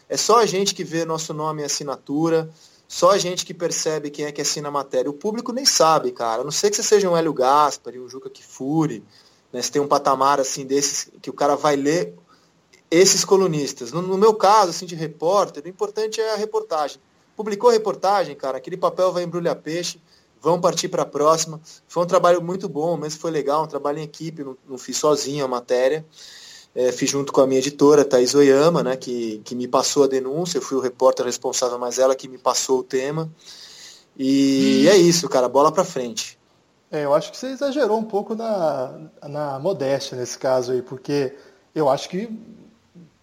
É 0.09 0.17
só 0.17 0.39
a 0.39 0.47
gente 0.47 0.75
que 0.75 0.85
vê 0.85 1.05
nosso 1.05 1.33
nome 1.35 1.63
e 1.63 1.65
assinatura, 1.65 2.51
só 2.87 3.11
a 3.11 3.19
gente 3.19 3.47
que 3.47 3.55
percebe 3.55 4.11
quem 4.11 4.25
é 4.25 4.33
que 4.33 4.41
assina 4.41 4.69
a 4.69 4.73
matéria. 4.73 5.11
O 5.11 5.15
público 5.15 5.53
nem 5.53 5.65
sabe, 5.65 6.11
cara. 6.11 6.43
A 6.43 6.45
não 6.45 6.51
sei 6.51 6.71
que 6.71 6.77
você 6.77 6.83
seja 6.83 7.09
um 7.09 7.17
Hélio 7.17 7.33
Gaspari, 7.33 8.01
um 8.01 8.09
Juca 8.09 8.29
Kifuri, 8.29 9.05
né? 9.53 9.61
Tem 9.63 9.81
um 9.81 9.87
patamar 9.87 10.41
assim 10.41 10.65
desses 10.65 11.11
que 11.21 11.31
o 11.31 11.33
cara 11.33 11.57
vai 11.57 11.77
ler 11.77 12.15
esses 12.91 13.25
colunistas. 13.25 13.93
No, 13.93 14.03
no, 14.03 14.19
meu 14.19 14.35
caso, 14.35 14.71
assim, 14.71 14.87
de 14.87 14.97
repórter, 14.97 15.65
o 15.65 15.69
importante 15.69 16.21
é 16.21 16.35
a 16.35 16.37
reportagem. 16.37 17.01
Publicou 17.37 17.71
a 17.71 17.73
reportagem, 17.73 18.35
cara, 18.35 18.59
aquele 18.59 18.77
papel 18.77 19.13
vai 19.13 19.23
embrulhar 19.23 19.57
peixe, 19.57 20.01
vamos 20.41 20.61
partir 20.61 20.89
para 20.89 21.03
a 21.03 21.07
próxima. 21.07 21.61
Foi 21.87 22.03
um 22.03 22.07
trabalho 22.07 22.43
muito 22.43 22.69
bom, 22.69 22.97
mas 22.97 23.15
foi 23.15 23.31
legal, 23.31 23.65
um 23.65 23.67
trabalho 23.67 23.99
em 23.99 24.03
equipe, 24.03 24.45
não, 24.45 24.57
não 24.69 24.79
fiz 24.79 24.97
sozinho 24.97 25.45
a 25.45 25.49
matéria. 25.49 26.05
É, 26.75 26.93
fiz 26.93 27.11
junto 27.11 27.33
com 27.33 27.41
a 27.41 27.47
minha 27.47 27.59
editora, 27.59 28.05
Thais 28.05 28.35
Oyama, 28.35 28.83
né, 28.83 28.97
que, 28.97 29.41
que 29.45 29.57
me 29.57 29.67
passou 29.67 30.05
a 30.05 30.07
denúncia, 30.07 30.59
eu 30.59 30.63
fui 30.63 30.77
o 30.77 30.81
repórter 30.81 31.27
responsável, 31.27 31.77
mas 31.79 31.99
ela 31.99 32.15
que 32.15 32.29
me 32.29 32.39
passou 32.39 32.79
o 32.79 32.85
tema. 32.85 33.29
E 34.17 34.85
hum. 34.87 34.91
é 34.91 34.97
isso, 34.97 35.29
cara, 35.29 35.49
bola 35.49 35.73
para 35.73 35.85
frente. 35.85 36.39
É, 36.91 37.05
eu 37.05 37.15
acho 37.15 37.31
que 37.31 37.37
você 37.37 37.49
exagerou 37.49 37.99
um 37.99 38.05
pouco 38.05 38.35
na, 38.35 39.01
na 39.23 39.59
modéstia 39.59 40.17
nesse 40.17 40.39
caso 40.39 40.73
aí, 40.73 40.83
porque 40.83 41.35
eu 41.75 41.89
acho 41.89 42.09
que 42.09 42.29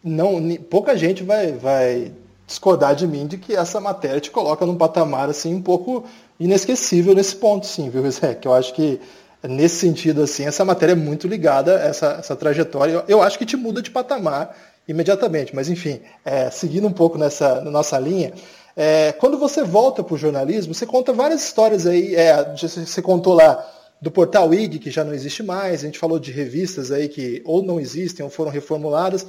não, 0.03 0.55
pouca 0.69 0.95
gente 0.97 1.23
vai, 1.23 1.51
vai 1.53 2.13
discordar 2.45 2.95
de 2.95 3.05
mim 3.05 3.27
de 3.27 3.37
que 3.37 3.53
essa 3.53 3.79
matéria 3.81 4.21
te 4.21 4.31
coloca 4.31 4.65
num 4.65 4.77
patamar 4.77 5.29
assim 5.29 5.53
um 5.53 5.61
pouco 5.61 6.05
inesquecível 6.39 7.13
nesse 7.13 7.35
ponto, 7.35 7.65
sim, 7.65 7.89
viu, 7.89 8.09
Zé? 8.11 8.37
Eu 8.43 8.53
acho 8.53 8.73
que 8.73 8.99
nesse 9.43 9.75
sentido, 9.75 10.23
assim, 10.23 10.45
essa 10.45 10.65
matéria 10.65 10.93
é 10.93 10.95
muito 10.95 11.27
ligada 11.27 11.77
a 11.77 11.87
essa, 11.87 12.17
essa 12.19 12.35
trajetória. 12.35 12.93
Eu, 12.93 13.03
eu 13.07 13.21
acho 13.21 13.37
que 13.37 13.45
te 13.45 13.55
muda 13.55 13.81
de 13.81 13.91
patamar 13.91 14.55
imediatamente, 14.87 15.55
mas 15.55 15.69
enfim, 15.69 15.99
é, 16.23 16.49
seguindo 16.49 16.87
um 16.87 16.93
pouco 16.93 17.17
nessa 17.17 17.61
nossa 17.61 17.99
linha, 17.99 18.33
é, 18.75 19.11
quando 19.11 19.37
você 19.37 19.63
volta 19.63 20.03
para 20.03 20.13
o 20.13 20.17
jornalismo, 20.17 20.73
você 20.73 20.85
conta 20.85 21.11
várias 21.11 21.43
histórias 21.43 21.85
aí, 21.85 22.15
é, 22.15 22.53
você 22.55 23.01
contou 23.01 23.33
lá 23.33 23.65
do 23.99 24.11
portal 24.11 24.53
IG, 24.53 24.79
que 24.79 24.91
já 24.91 25.03
não 25.03 25.13
existe 25.13 25.41
mais, 25.41 25.81
a 25.81 25.85
gente 25.87 25.99
falou 25.99 26.19
de 26.19 26.31
revistas 26.31 26.91
aí 26.91 27.09
que 27.09 27.41
ou 27.43 27.63
não 27.63 27.79
existem 27.79 28.23
ou 28.23 28.29
foram 28.29 28.51
reformuladas. 28.51 29.25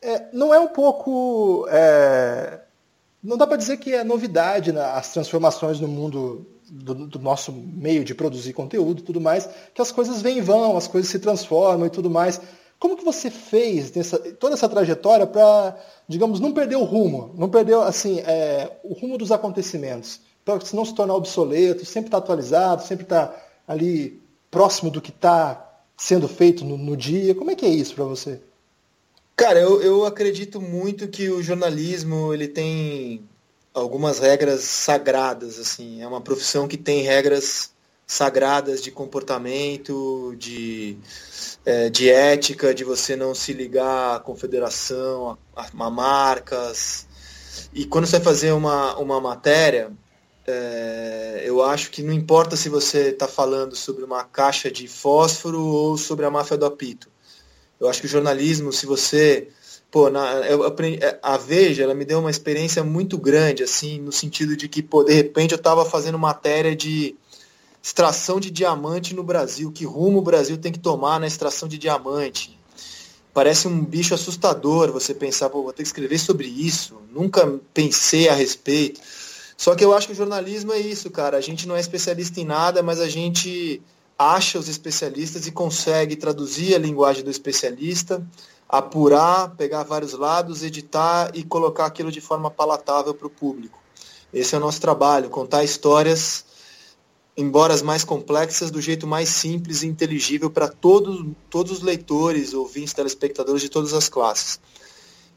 É, 0.00 0.26
não 0.32 0.54
é 0.54 0.60
um 0.60 0.68
pouco. 0.68 1.66
Não 3.22 3.36
dá 3.36 3.46
para 3.46 3.56
dizer 3.56 3.78
que 3.78 3.92
é 3.92 4.04
novidade 4.04 4.72
né, 4.72 4.82
as 4.82 5.12
transformações 5.12 5.80
no 5.80 5.88
mundo 5.88 6.46
do, 6.70 6.94
do, 7.06 7.18
nosso 7.18 7.52
meio 7.52 8.04
de 8.04 8.14
produzir 8.14 8.52
conteúdo 8.52 9.00
e 9.00 9.04
tudo 9.04 9.20
mais, 9.20 9.48
que 9.74 9.80
as 9.80 9.92
coisas 9.92 10.20
vêm 10.20 10.38
e 10.38 10.40
vão, 10.40 10.76
as 10.76 10.86
coisas 10.86 11.10
se 11.10 11.18
transformam 11.18 11.86
e 11.86 11.90
tudo 11.90 12.10
mais. 12.10 12.40
Como 12.78 12.96
que 12.96 13.04
você 13.04 13.30
fez 13.30 13.90
nessa, 13.92 14.18
toda 14.18 14.54
essa 14.54 14.68
trajetória 14.68 15.26
para, 15.26 15.76
digamos, 16.06 16.40
não 16.40 16.52
perder 16.52 16.76
o 16.76 16.84
rumo, 16.84 17.34
não 17.36 17.48
perder 17.48 17.76
assim 17.78 18.20
é, 18.20 18.70
o 18.84 18.92
rumo 18.92 19.16
dos 19.16 19.32
acontecimentos, 19.32 20.20
para 20.44 20.58
não 20.74 20.84
se 20.84 20.94
tornar 20.94 21.14
obsoleto, 21.14 21.84
sempre 21.84 22.08
estar 22.08 22.18
tá 22.20 22.24
atualizado, 22.24 22.82
sempre 22.82 23.04
estar 23.04 23.28
tá 23.28 23.46
ali 23.66 24.20
próximo 24.50 24.90
do 24.90 25.00
que 25.00 25.10
está 25.10 25.62
sendo 25.96 26.28
feito 26.28 26.64
no, 26.64 26.76
no, 26.76 26.96
dia? 26.96 27.34
Como 27.34 27.50
é 27.50 27.54
que 27.54 27.64
é 27.64 27.70
isso 27.70 27.94
para 27.94 28.04
você? 28.04 28.40
Cara, 29.36 29.60
eu, 29.60 29.82
eu 29.82 30.06
acredito 30.06 30.62
muito 30.62 31.06
que 31.08 31.28
o 31.28 31.42
jornalismo 31.42 32.32
ele 32.32 32.48
tem 32.48 33.22
algumas 33.74 34.18
regras 34.18 34.62
sagradas, 34.62 35.58
assim. 35.58 36.00
É 36.02 36.08
uma 36.08 36.22
profissão 36.22 36.66
que 36.66 36.78
tem 36.78 37.02
regras 37.02 37.70
sagradas 38.06 38.82
de 38.82 38.90
comportamento, 38.90 40.34
de, 40.38 40.96
é, 41.66 41.90
de 41.90 42.08
ética, 42.08 42.74
de 42.74 42.82
você 42.82 43.14
não 43.14 43.34
se 43.34 43.52
ligar 43.52 44.16
à 44.16 44.20
confederação, 44.20 45.36
a, 45.54 45.66
a 45.66 45.90
marcas. 45.90 47.06
E 47.74 47.84
quando 47.84 48.06
você 48.06 48.16
vai 48.16 48.24
fazer 48.24 48.52
uma, 48.52 48.96
uma 48.96 49.20
matéria, 49.20 49.92
é, 50.46 51.42
eu 51.44 51.62
acho 51.62 51.90
que 51.90 52.02
não 52.02 52.12
importa 52.12 52.56
se 52.56 52.70
você 52.70 53.08
está 53.10 53.28
falando 53.28 53.76
sobre 53.76 54.02
uma 54.02 54.24
caixa 54.24 54.70
de 54.70 54.88
fósforo 54.88 55.60
ou 55.62 55.98
sobre 55.98 56.24
a 56.24 56.30
máfia 56.30 56.56
do 56.56 56.64
apito. 56.64 57.14
Eu 57.80 57.88
acho 57.88 58.00
que 58.00 58.06
o 58.06 58.10
jornalismo, 58.10 58.72
se 58.72 58.86
você 58.86 59.48
pô, 59.90 60.10
na, 60.10 60.30
eu 60.46 60.64
aprendi, 60.64 61.02
é, 61.02 61.18
a 61.22 61.36
Veja, 61.36 61.82
ela 61.82 61.94
me 61.94 62.04
deu 62.04 62.18
uma 62.18 62.30
experiência 62.30 62.84
muito 62.84 63.16
grande, 63.16 63.62
assim, 63.62 63.98
no 63.98 64.12
sentido 64.12 64.56
de 64.56 64.68
que, 64.68 64.82
pô, 64.82 65.02
de 65.02 65.14
repente 65.14 65.52
eu 65.52 65.56
estava 65.56 65.84
fazendo 65.84 66.18
matéria 66.18 66.74
de 66.74 67.16
extração 67.82 68.40
de 68.40 68.50
diamante 68.50 69.14
no 69.14 69.22
Brasil, 69.22 69.70
que 69.70 69.84
rumo 69.84 70.18
o 70.18 70.22
Brasil 70.22 70.58
tem 70.58 70.72
que 70.72 70.78
tomar 70.78 71.20
na 71.20 71.26
extração 71.26 71.68
de 71.68 71.78
diamante. 71.78 72.58
Parece 73.32 73.68
um 73.68 73.84
bicho 73.84 74.14
assustador 74.14 74.90
você 74.90 75.14
pensar, 75.14 75.50
pô, 75.50 75.62
vou 75.62 75.72
ter 75.72 75.82
que 75.82 75.88
escrever 75.88 76.18
sobre 76.18 76.48
isso, 76.48 77.00
nunca 77.12 77.46
pensei 77.72 78.28
a 78.28 78.34
respeito. 78.34 79.00
Só 79.56 79.74
que 79.74 79.84
eu 79.84 79.94
acho 79.94 80.08
que 80.08 80.12
o 80.12 80.16
jornalismo 80.16 80.72
é 80.72 80.78
isso, 80.78 81.10
cara. 81.10 81.38
A 81.38 81.40
gente 81.40 81.66
não 81.66 81.76
é 81.76 81.80
especialista 81.80 82.40
em 82.40 82.44
nada, 82.44 82.82
mas 82.82 83.00
a 83.00 83.08
gente 83.08 83.80
acha 84.18 84.58
os 84.58 84.68
especialistas 84.68 85.46
e 85.46 85.52
consegue 85.52 86.16
traduzir 86.16 86.74
a 86.74 86.78
linguagem 86.78 87.22
do 87.22 87.30
especialista, 87.30 88.26
apurar, 88.68 89.54
pegar 89.56 89.82
vários 89.82 90.12
lados, 90.12 90.62
editar 90.62 91.30
e 91.34 91.42
colocar 91.44 91.86
aquilo 91.86 92.10
de 92.10 92.20
forma 92.20 92.50
palatável 92.50 93.14
para 93.14 93.26
o 93.26 93.30
público. 93.30 93.78
Esse 94.32 94.54
é 94.54 94.58
o 94.58 94.60
nosso 94.60 94.80
trabalho, 94.80 95.30
contar 95.30 95.64
histórias, 95.64 96.44
embora 97.36 97.74
as 97.74 97.82
mais 97.82 98.02
complexas, 98.02 98.70
do 98.70 98.80
jeito 98.80 99.06
mais 99.06 99.28
simples 99.28 99.82
e 99.82 99.86
inteligível 99.86 100.50
para 100.50 100.68
todos, 100.68 101.24
todos 101.50 101.72
os 101.72 101.82
leitores, 101.82 102.54
ouvintes, 102.54 102.94
telespectadores 102.94 103.62
de 103.62 103.68
todas 103.68 103.92
as 103.92 104.08
classes. 104.08 104.58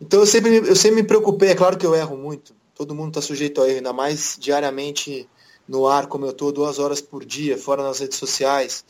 Então 0.02 0.22
eu 0.22 0.26
sempre, 0.26 0.56
eu 0.58 0.76
sempre 0.76 1.02
me 1.02 1.08
preocupei, 1.08 1.50
é 1.50 1.56
claro 1.56 1.78
que 1.78 1.86
eu 1.86 1.94
erro 1.94 2.18
muito, 2.18 2.56
todo 2.74 2.96
mundo 2.96 3.10
está 3.10 3.22
sujeito 3.22 3.62
a 3.62 3.68
erro, 3.68 3.78
ainda 3.78 3.94
mais 3.94 4.38
diariamente 4.40 5.28
no 5.70 5.88
ar, 5.88 6.08
como 6.08 6.26
eu 6.26 6.32
estou, 6.32 6.52
duas 6.52 6.80
horas 6.80 7.00
por 7.00 7.24
dia, 7.24 7.56
fora 7.56 7.84
nas 7.84 8.00
redes 8.00 8.18
sociais. 8.18 8.84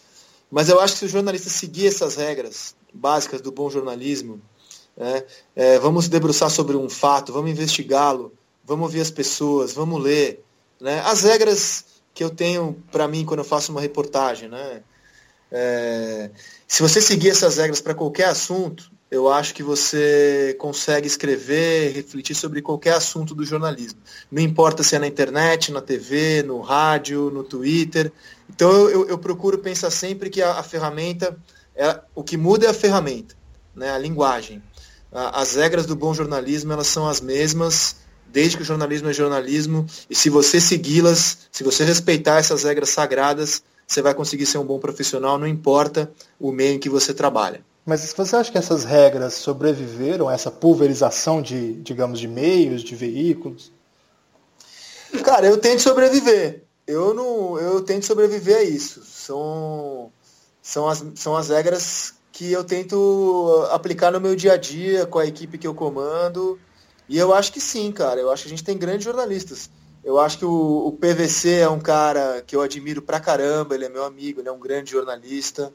Mas 0.50 0.70
eu 0.70 0.80
acho 0.80 0.94
que 0.94 1.00
se 1.00 1.06
o 1.06 1.10
jornalista 1.10 1.50
seguir 1.50 1.88
essas 1.88 2.16
regras, 2.16 2.74
básicas 2.94 3.42
do 3.42 3.52
bom 3.52 3.70
jornalismo. 3.70 4.42
Né? 4.96 5.26
É, 5.54 5.78
vamos 5.78 6.08
debruçar 6.08 6.50
sobre 6.50 6.78
um 6.78 6.90
fato, 6.90 7.34
vamos 7.34 7.52
investigá-lo, 7.52 8.34
vamos 8.64 8.86
ouvir 8.86 9.02
as 9.02 9.12
pessoas, 9.12 9.74
vamos 9.74 10.02
ler. 10.02 10.42
Né? 10.80 11.02
As 11.02 11.24
regras 11.24 11.84
que 12.14 12.24
eu 12.24 12.30
tenho 12.30 12.82
para 12.90 13.10
mim 13.10 13.26
quando 13.26 13.40
eu 13.40 13.46
faço 13.46 13.74
uma 13.74 13.82
reportagem. 13.82 14.48
Né? 14.48 14.82
É, 15.52 16.32
se 16.66 16.82
você 16.82 17.02
seguir 17.02 17.32
essas 17.32 17.58
regras 17.58 17.82
para 17.82 17.94
qualquer 17.94 18.30
assunto, 18.30 18.90
eu 19.12 19.28
acho 19.28 19.56
que 19.56 19.64
você 19.64 20.56
consegue 20.60 21.08
escrever, 21.08 21.92
refletir 21.94 22.36
sobre 22.36 22.62
qualquer 22.62 22.94
assunto 22.94 23.34
do 23.34 23.44
jornalismo. 23.44 24.00
Não 24.32 24.42
importa 24.42 24.84
se 24.84 24.96
é 24.96 25.00
na 25.00 25.08
internet, 25.08 25.72
na 25.72 25.82
TV, 25.82 26.44
no 26.44 26.62
rádio, 26.62 27.32
no 27.32 27.44
Twitter. 27.44 28.12
Então 28.50 28.72
eu, 28.90 29.08
eu, 29.08 29.18
procuro 29.18 29.58
pensar 29.58 29.90
sempre 29.90 30.30
que 30.30 30.42
a, 30.42 30.60
a 30.60 30.64
ferramenta 30.64 31.36
é, 31.76 32.00
o 32.14 32.24
que 32.24 32.38
muda 32.38 32.68
é 32.68 32.70
a 32.70 32.74
ferramenta, 32.74 33.36
né, 33.76 33.90
a 33.92 33.98
linguagem. 33.98 34.62
As 35.12 35.56
regras 35.56 35.88
do 35.88 35.96
bom 35.96 36.14
jornalismo 36.14 36.72
elas 36.72 36.88
são 36.88 37.08
as 37.08 37.20
mesmas 37.20 37.96
desde 38.32 38.58
que 38.58 38.62
o 38.62 38.66
jornalismo 38.66 39.10
é 39.10 39.14
jornalismo 39.14 39.88
e 40.08 40.14
se 40.14 40.30
você 40.30 40.62
segui-las, 40.62 41.50
se 41.52 41.64
você 41.64 41.84
respeitar 41.84 42.38
essas 42.38 42.64
regras 42.64 42.90
sagradas, 42.90 43.64
você 43.88 44.04
vai 44.04 44.14
conseguir 44.14 44.46
ser 44.46 44.60
um 44.60 44.66
bom 44.66 44.78
profissional, 44.78 45.40
não 45.40 45.48
importa 45.48 46.12
o 46.40 46.52
meio 46.52 46.76
em 46.76 46.80
que 46.80 46.90
você 46.90 47.12
trabalha. 47.12 47.66
Mas 47.90 48.14
você 48.14 48.36
acha 48.36 48.52
que 48.52 48.58
essas 48.58 48.86
regras 48.86 49.34
sobreviveram 49.34 50.30
a 50.30 50.34
essa 50.34 50.52
pulverização 50.52 51.42
de, 51.42 51.74
digamos, 51.82 52.20
de 52.20 52.28
meios, 52.28 52.84
de 52.84 52.96
veículos? 52.96 53.72
Cara, 55.24 55.48
eu 55.48 55.58
tento 55.58 55.82
sobreviver. 55.82 56.66
Eu 56.86 57.16
não, 57.16 57.58
eu 57.58 57.82
tento 57.82 58.06
sobreviver 58.06 58.58
a 58.58 58.62
isso. 58.62 59.02
São 59.04 60.12
são 60.62 60.88
as, 60.88 61.04
são 61.16 61.36
as 61.36 61.50
regras 61.50 62.14
que 62.32 62.52
eu 62.52 62.64
tento 62.64 63.68
aplicar 63.72 64.12
no 64.12 64.22
meu 64.22 64.36
dia 64.36 64.54
a 64.54 64.58
dia 64.58 65.08
com 65.08 65.18
a 65.18 65.26
equipe 65.26 65.58
que 65.58 65.66
eu 65.66 65.74
comando. 65.74 66.60
E 67.08 67.18
eu 67.18 67.34
acho 67.34 67.52
que 67.52 67.60
sim, 67.60 67.92
cara. 67.92 68.22
Eu 68.22 68.30
acho 68.30 68.44
que 68.44 68.50
a 68.50 68.52
gente 68.52 68.64
tem 68.64 68.78
grandes 68.78 69.04
jornalistas. 69.04 69.68
Eu 70.04 70.20
acho 70.20 70.38
que 70.38 70.46
o, 70.46 70.86
o 70.86 70.92
PVC 70.92 71.56
é 71.56 71.70
um 71.70 71.80
cara 71.80 72.44
que 72.46 72.56
eu 72.56 72.62
admiro 72.62 73.02
pra 73.02 73.20
caramba, 73.20 73.74
ele 73.74 73.86
é 73.86 73.90
meu 73.90 74.04
amigo, 74.04 74.42
ele 74.42 74.48
é 74.48 74.52
um 74.52 74.60
grande 74.60 74.92
jornalista. 74.92 75.74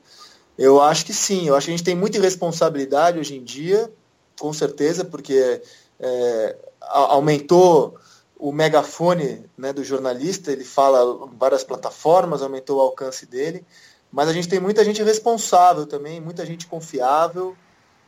Eu 0.56 0.80
acho 0.80 1.04
que 1.04 1.12
sim, 1.12 1.48
eu 1.48 1.56
acho 1.56 1.66
que 1.66 1.72
a 1.72 1.76
gente 1.76 1.84
tem 1.84 1.96
muita 1.96 2.18
irresponsabilidade 2.18 3.18
hoje 3.18 3.36
em 3.36 3.42
dia, 3.42 3.92
com 4.38 4.52
certeza, 4.52 5.04
porque 5.04 5.60
é, 5.98 6.56
aumentou 6.80 7.98
o 8.38 8.52
megafone 8.52 9.44
né, 9.58 9.72
do 9.72 9.82
jornalista, 9.82 10.52
ele 10.52 10.64
fala 10.64 11.26
em 11.26 11.36
várias 11.36 11.64
plataformas, 11.64 12.42
aumentou 12.42 12.78
o 12.78 12.80
alcance 12.80 13.26
dele, 13.26 13.64
mas 14.12 14.28
a 14.28 14.32
gente 14.32 14.48
tem 14.48 14.60
muita 14.60 14.84
gente 14.84 15.02
responsável 15.02 15.86
também, 15.86 16.20
muita 16.20 16.46
gente 16.46 16.66
confiável. 16.66 17.56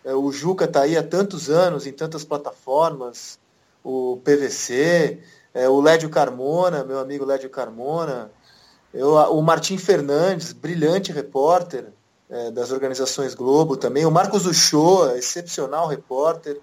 É, 0.05 0.15
o 0.15 0.31
Juca 0.31 0.67
está 0.67 0.83
aí 0.83 0.97
há 0.97 1.03
tantos 1.03 1.51
anos 1.51 1.85
em 1.85 1.93
tantas 1.93 2.25
plataformas, 2.25 3.41
o 3.83 4.21
PVC, 4.23 5.21
é, 5.53 5.69
o 5.69 5.81
Lédio 5.81 6.09
Carmona, 6.11 6.85
meu 6.85 7.01
amigo 7.01 7.25
Lédio 7.25 7.51
Carmona, 7.51 8.31
eu, 8.95 9.15
o 9.15 9.43
Martim 9.43 9.79
Fernandes, 9.79 10.53
brilhante 10.53 11.11
repórter 11.11 11.93
é, 12.29 12.51
das 12.51 12.73
organizações 12.73 13.35
Globo 13.35 13.77
também, 13.77 14.05
o 14.05 14.11
Marcos 14.11 14.47
Uchoa, 14.47 15.17
excepcional 15.17 15.87
repórter. 15.87 16.61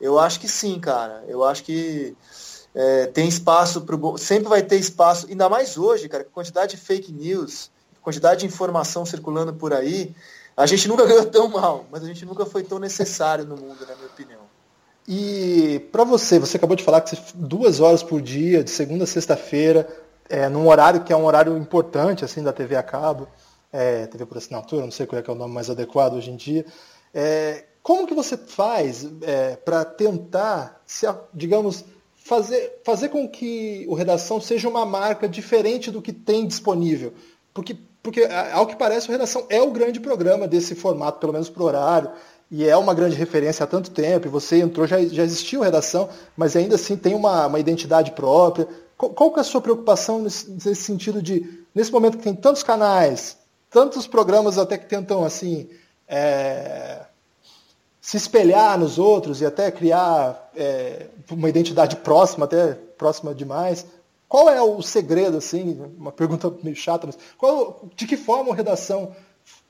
Eu 0.00 0.18
acho 0.18 0.40
que 0.40 0.48
sim, 0.48 0.78
cara. 0.78 1.24
Eu 1.26 1.42
acho 1.44 1.64
que 1.64 2.14
é, 2.74 3.06
tem 3.06 3.26
espaço 3.26 3.80
para 3.80 3.96
sempre 4.18 4.48
vai 4.48 4.62
ter 4.62 4.76
espaço, 4.76 5.26
ainda 5.28 5.48
mais 5.48 5.78
hoje, 5.78 6.08
cara, 6.08 6.24
quantidade 6.24 6.76
de 6.76 6.76
fake 6.76 7.10
news, 7.10 7.70
quantidade 8.02 8.40
de 8.40 8.46
informação 8.46 9.06
circulando 9.06 9.54
por 9.54 9.72
aí, 9.72 10.14
a 10.54 10.66
gente 10.66 10.86
nunca 10.86 11.04
ganhou 11.08 11.24
tão 11.24 11.48
mal, 11.48 11.86
mas 11.90 12.02
a 12.04 12.06
gente 12.06 12.26
nunca 12.26 12.44
foi 12.44 12.62
tão 12.62 12.78
necessário 12.78 13.46
no 13.46 13.56
mundo, 13.56 13.80
na 13.80 13.94
minha 13.94 14.08
opinião. 14.08 14.40
E 15.08 15.88
para 15.90 16.04
você, 16.04 16.38
você 16.38 16.56
acabou 16.56 16.76
de 16.76 16.84
falar 16.84 17.00
que 17.00 17.10
você, 17.10 17.22
duas 17.34 17.80
horas 17.80 18.02
por 18.02 18.20
dia, 18.20 18.62
de 18.62 18.70
segunda 18.70 19.04
a 19.04 19.06
sexta-feira, 19.06 19.88
é, 20.28 20.48
num 20.48 20.68
horário 20.68 21.02
que 21.02 21.12
é 21.12 21.16
um 21.16 21.24
horário 21.24 21.56
importante 21.56 22.24
assim 22.24 22.42
da 22.42 22.52
TV 22.52 22.76
a 22.76 22.82
cabo, 22.82 23.28
é, 23.72 24.06
TV 24.06 24.26
por 24.26 24.38
assinatura, 24.38 24.84
não 24.84 24.92
sei 24.92 25.06
qual 25.06 25.20
é, 25.20 25.24
é 25.26 25.30
o 25.30 25.34
nome 25.34 25.54
mais 25.54 25.68
adequado 25.70 26.14
hoje 26.14 26.30
em 26.30 26.36
dia. 26.36 26.64
É, 27.12 27.64
como 27.82 28.06
que 28.06 28.14
você 28.14 28.36
faz 28.36 29.06
é, 29.22 29.56
para 29.56 29.84
tentar, 29.84 30.82
se, 30.84 31.06
digamos, 31.32 31.84
fazer, 32.16 32.80
fazer 32.84 33.08
com 33.10 33.28
que 33.28 33.86
o 33.88 33.94
Redação 33.94 34.40
seja 34.40 34.68
uma 34.68 34.84
marca 34.84 35.28
diferente 35.28 35.90
do 35.90 36.02
que 36.02 36.12
tem 36.12 36.46
disponível. 36.46 37.12
Porque, 37.54 37.76
porque, 38.02 38.28
ao 38.52 38.66
que 38.66 38.74
parece, 38.74 39.08
o 39.08 39.12
Redação 39.12 39.46
é 39.48 39.62
o 39.62 39.70
grande 39.70 40.00
programa 40.00 40.48
desse 40.48 40.74
formato, 40.74 41.20
pelo 41.20 41.32
menos 41.32 41.48
para 41.48 41.62
o 41.62 41.66
horário, 41.66 42.10
e 42.50 42.68
é 42.68 42.76
uma 42.76 42.92
grande 42.92 43.14
referência 43.14 43.62
há 43.62 43.66
tanto 43.66 43.90
tempo, 43.92 44.26
e 44.26 44.30
você 44.30 44.60
entrou, 44.60 44.86
já, 44.86 45.00
já 45.04 45.22
existiu 45.22 45.60
Redação, 45.60 46.08
mas 46.36 46.56
ainda 46.56 46.74
assim 46.74 46.96
tem 46.96 47.14
uma, 47.14 47.46
uma 47.46 47.60
identidade 47.60 48.10
própria. 48.10 48.66
Qual, 48.98 49.12
qual 49.12 49.32
que 49.32 49.38
é 49.38 49.42
a 49.42 49.44
sua 49.44 49.60
preocupação 49.60 50.22
nesse, 50.22 50.50
nesse 50.50 50.82
sentido 50.82 51.22
de, 51.22 51.64
nesse 51.72 51.92
momento 51.92 52.18
que 52.18 52.24
tem 52.24 52.34
tantos 52.34 52.64
canais, 52.64 53.36
tantos 53.76 54.06
programas 54.06 54.56
até 54.56 54.78
que 54.78 54.86
tentam, 54.86 55.22
assim, 55.22 55.68
é, 56.08 57.02
se 58.00 58.16
espelhar 58.16 58.78
nos 58.78 58.98
outros 58.98 59.42
e 59.42 59.44
até 59.44 59.70
criar 59.70 60.50
é, 60.56 61.08
uma 61.30 61.46
identidade 61.46 61.94
próxima, 61.96 62.46
até 62.46 62.72
próxima 62.72 63.34
demais. 63.34 63.84
Qual 64.26 64.48
é 64.48 64.62
o 64.62 64.80
segredo, 64.80 65.36
assim, 65.36 65.78
uma 65.98 66.10
pergunta 66.10 66.50
meio 66.62 66.74
chata, 66.74 67.06
mas 67.06 67.18
qual, 67.36 67.82
de 67.94 68.06
que 68.06 68.16
forma 68.16 68.50
a 68.50 68.56
redação 68.56 69.14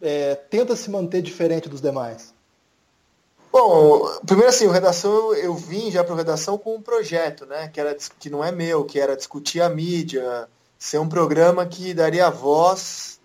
é, 0.01 0.37
tenta 0.37 0.77
se 0.77 0.89
manter 0.89 1.21
diferente 1.21 1.69
dos 1.69 1.81
demais? 1.81 2.33
Bom, 3.51 4.09
primeiro 4.25 4.51
assim, 4.51 4.69
o 4.69 4.71
redação 4.71 5.35
eu 5.35 5.55
vim 5.57 5.91
já 5.91 6.05
para 6.05 6.15
o 6.15 6.17
redação 6.17 6.57
com 6.57 6.77
um 6.77 6.81
projeto, 6.81 7.45
né, 7.45 7.67
que 7.75 7.81
era 7.81 7.97
que 8.21 8.31
não 8.31 8.45
é 8.45 8.53
meu, 8.53 8.85
que 8.85 9.01
era 9.01 9.17
discutir 9.17 9.61
a 9.61 9.69
mídia, 9.69 10.49
ser 10.79 10.99
um 10.99 11.09
programa 11.09 11.67
que 11.67 11.93
daria 11.93 12.31
voz 12.31 13.16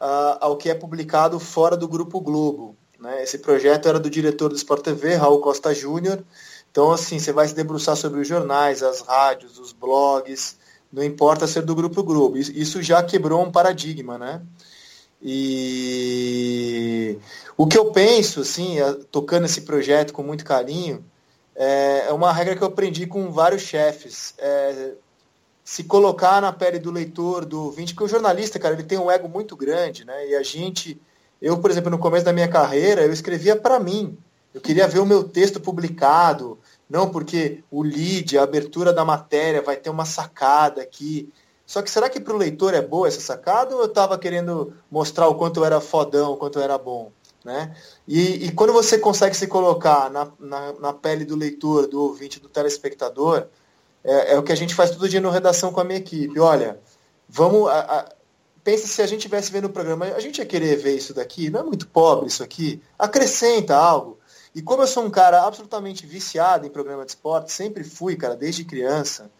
uh, 0.00 0.38
ao 0.40 0.56
que 0.56 0.70
é 0.70 0.74
publicado 0.74 1.38
fora 1.38 1.76
do 1.76 1.86
grupo 1.86 2.20
Globo. 2.20 2.76
Né? 2.98 3.22
Esse 3.22 3.38
projeto 3.38 3.88
era 3.88 4.00
do 4.00 4.08
diretor 4.08 4.48
do 4.48 4.56
Sport 4.56 4.82
TV, 4.82 5.14
Raul 5.14 5.40
Costa 5.40 5.74
Júnior. 5.74 6.24
Então, 6.70 6.92
assim, 6.92 7.18
você 7.18 7.32
vai 7.32 7.46
se 7.46 7.54
debruçar 7.54 7.96
sobre 7.96 8.20
os 8.20 8.28
jornais, 8.28 8.82
as 8.82 9.00
rádios, 9.00 9.58
os 9.58 9.72
blogs, 9.72 10.56
não 10.92 11.02
importa 11.02 11.46
ser 11.46 11.62
do 11.62 11.74
Grupo 11.74 12.02
Globo. 12.02 12.38
Isso 12.38 12.82
já 12.82 13.02
quebrou 13.02 13.42
um 13.42 13.50
paradigma, 13.50 14.16
né? 14.18 14.40
E 15.22 17.18
o 17.56 17.66
que 17.66 17.76
eu 17.76 17.90
penso, 17.92 18.40
assim, 18.40 18.76
tocando 19.10 19.44
esse 19.44 19.62
projeto 19.62 20.12
com 20.12 20.22
muito 20.22 20.44
carinho, 20.44 21.04
é, 21.54 22.06
é 22.08 22.12
uma 22.12 22.32
regra 22.32 22.56
que 22.56 22.62
eu 22.62 22.68
aprendi 22.68 23.06
com 23.06 23.30
vários 23.30 23.62
chefes. 23.62 24.34
É 24.38 24.94
se 25.70 25.84
colocar 25.84 26.40
na 26.42 26.52
pele 26.52 26.78
do 26.78 26.90
leitor, 26.90 27.44
do 27.44 27.64
ouvinte, 27.64 27.94
porque 27.94 28.04
o 28.04 28.08
jornalista, 28.08 28.58
cara, 28.58 28.74
ele 28.74 28.82
tem 28.82 28.98
um 28.98 29.10
ego 29.10 29.28
muito 29.28 29.54
grande, 29.54 30.04
né? 30.04 30.28
E 30.28 30.34
a 30.34 30.42
gente 30.42 31.00
eu, 31.40 31.58
por 31.58 31.70
exemplo, 31.70 31.90
no 31.90 31.98
começo 31.98 32.24
da 32.24 32.32
minha 32.32 32.48
carreira, 32.48 33.02
eu 33.02 33.12
escrevia 33.12 33.56
para 33.56 33.80
mim. 33.80 34.16
Eu 34.52 34.60
queria 34.60 34.86
ver 34.86 34.98
o 34.98 35.06
meu 35.06 35.24
texto 35.24 35.58
publicado, 35.58 36.58
não 36.88 37.08
porque 37.08 37.62
o 37.70 37.82
lead, 37.82 38.36
a 38.36 38.42
abertura 38.42 38.92
da 38.92 39.04
matéria 39.04 39.62
vai 39.62 39.76
ter 39.76 39.88
uma 39.88 40.04
sacada 40.04 40.82
aqui. 40.82 41.32
Só 41.64 41.80
que 41.80 41.90
será 41.90 42.10
que 42.10 42.20
para 42.20 42.34
o 42.34 42.36
leitor 42.36 42.74
é 42.74 42.82
boa 42.82 43.08
essa 43.08 43.20
sacada 43.20 43.74
ou 43.74 43.82
eu 43.82 43.86
estava 43.86 44.18
querendo 44.18 44.74
mostrar 44.90 45.28
o 45.28 45.36
quanto 45.36 45.60
eu 45.60 45.64
era 45.64 45.80
fodão, 45.80 46.32
o 46.32 46.36
quanto 46.36 46.58
eu 46.58 46.62
era 46.62 46.76
bom? 46.76 47.10
Né? 47.44 47.74
E, 48.06 48.46
e 48.46 48.52
quando 48.52 48.72
você 48.72 48.98
consegue 48.98 49.36
se 49.36 49.46
colocar 49.46 50.10
na, 50.10 50.30
na, 50.38 50.72
na, 50.74 50.92
pele 50.92 51.24
do 51.24 51.36
leitor, 51.36 51.86
do 51.86 52.02
ouvinte, 52.02 52.38
do 52.38 52.50
telespectador, 52.50 53.46
é, 54.04 54.34
é, 54.34 54.38
o 54.38 54.42
que 54.42 54.52
a 54.52 54.56
gente 54.56 54.74
faz 54.74 54.90
todo 54.90 55.08
dia 55.08 55.20
no 55.20 55.30
redação 55.30 55.72
com 55.72 55.80
a 55.80 55.84
minha 55.84 55.98
equipe. 55.98 56.38
Olha, 56.38 56.78
vamos. 57.28 57.68
A, 57.68 57.78
a, 57.80 58.12
pensa 58.62 58.86
se 58.86 59.00
a 59.02 59.06
gente 59.06 59.22
tivesse 59.22 59.50
vendo 59.50 59.66
o 59.66 59.70
programa, 59.70 60.06
a 60.06 60.20
gente 60.20 60.38
ia 60.38 60.46
querer 60.46 60.76
ver 60.76 60.96
isso 60.96 61.14
daqui, 61.14 61.50
não 61.50 61.60
é 61.60 61.62
muito 61.62 61.88
pobre 61.88 62.28
isso 62.28 62.42
aqui, 62.42 62.82
acrescenta 62.98 63.76
algo. 63.76 64.18
E 64.54 64.60
como 64.60 64.82
eu 64.82 64.86
sou 64.86 65.04
um 65.04 65.10
cara 65.10 65.44
absolutamente 65.44 66.06
viciado 66.06 66.66
em 66.66 66.70
programa 66.70 67.04
de 67.04 67.12
esporte, 67.12 67.52
sempre 67.52 67.84
fui, 67.84 68.16
cara, 68.16 68.34
desde 68.34 68.64
criança, 68.64 69.30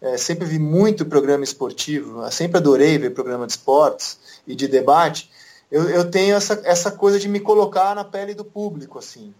é, 0.00 0.16
sempre 0.16 0.46
vi 0.46 0.58
muito 0.58 1.04
programa 1.06 1.44
esportivo, 1.44 2.28
sempre 2.30 2.58
adorei 2.58 2.98
ver 2.98 3.10
programa 3.10 3.46
de 3.46 3.52
esportes 3.52 4.18
e 4.46 4.54
de 4.54 4.66
debate, 4.66 5.30
eu, 5.70 5.88
eu 5.88 6.10
tenho 6.10 6.36
essa, 6.36 6.60
essa 6.64 6.90
coisa 6.90 7.18
de 7.18 7.28
me 7.28 7.40
colocar 7.40 7.94
na 7.94 8.04
pele 8.04 8.34
do 8.34 8.44
público, 8.44 8.98
assim. 8.98 9.34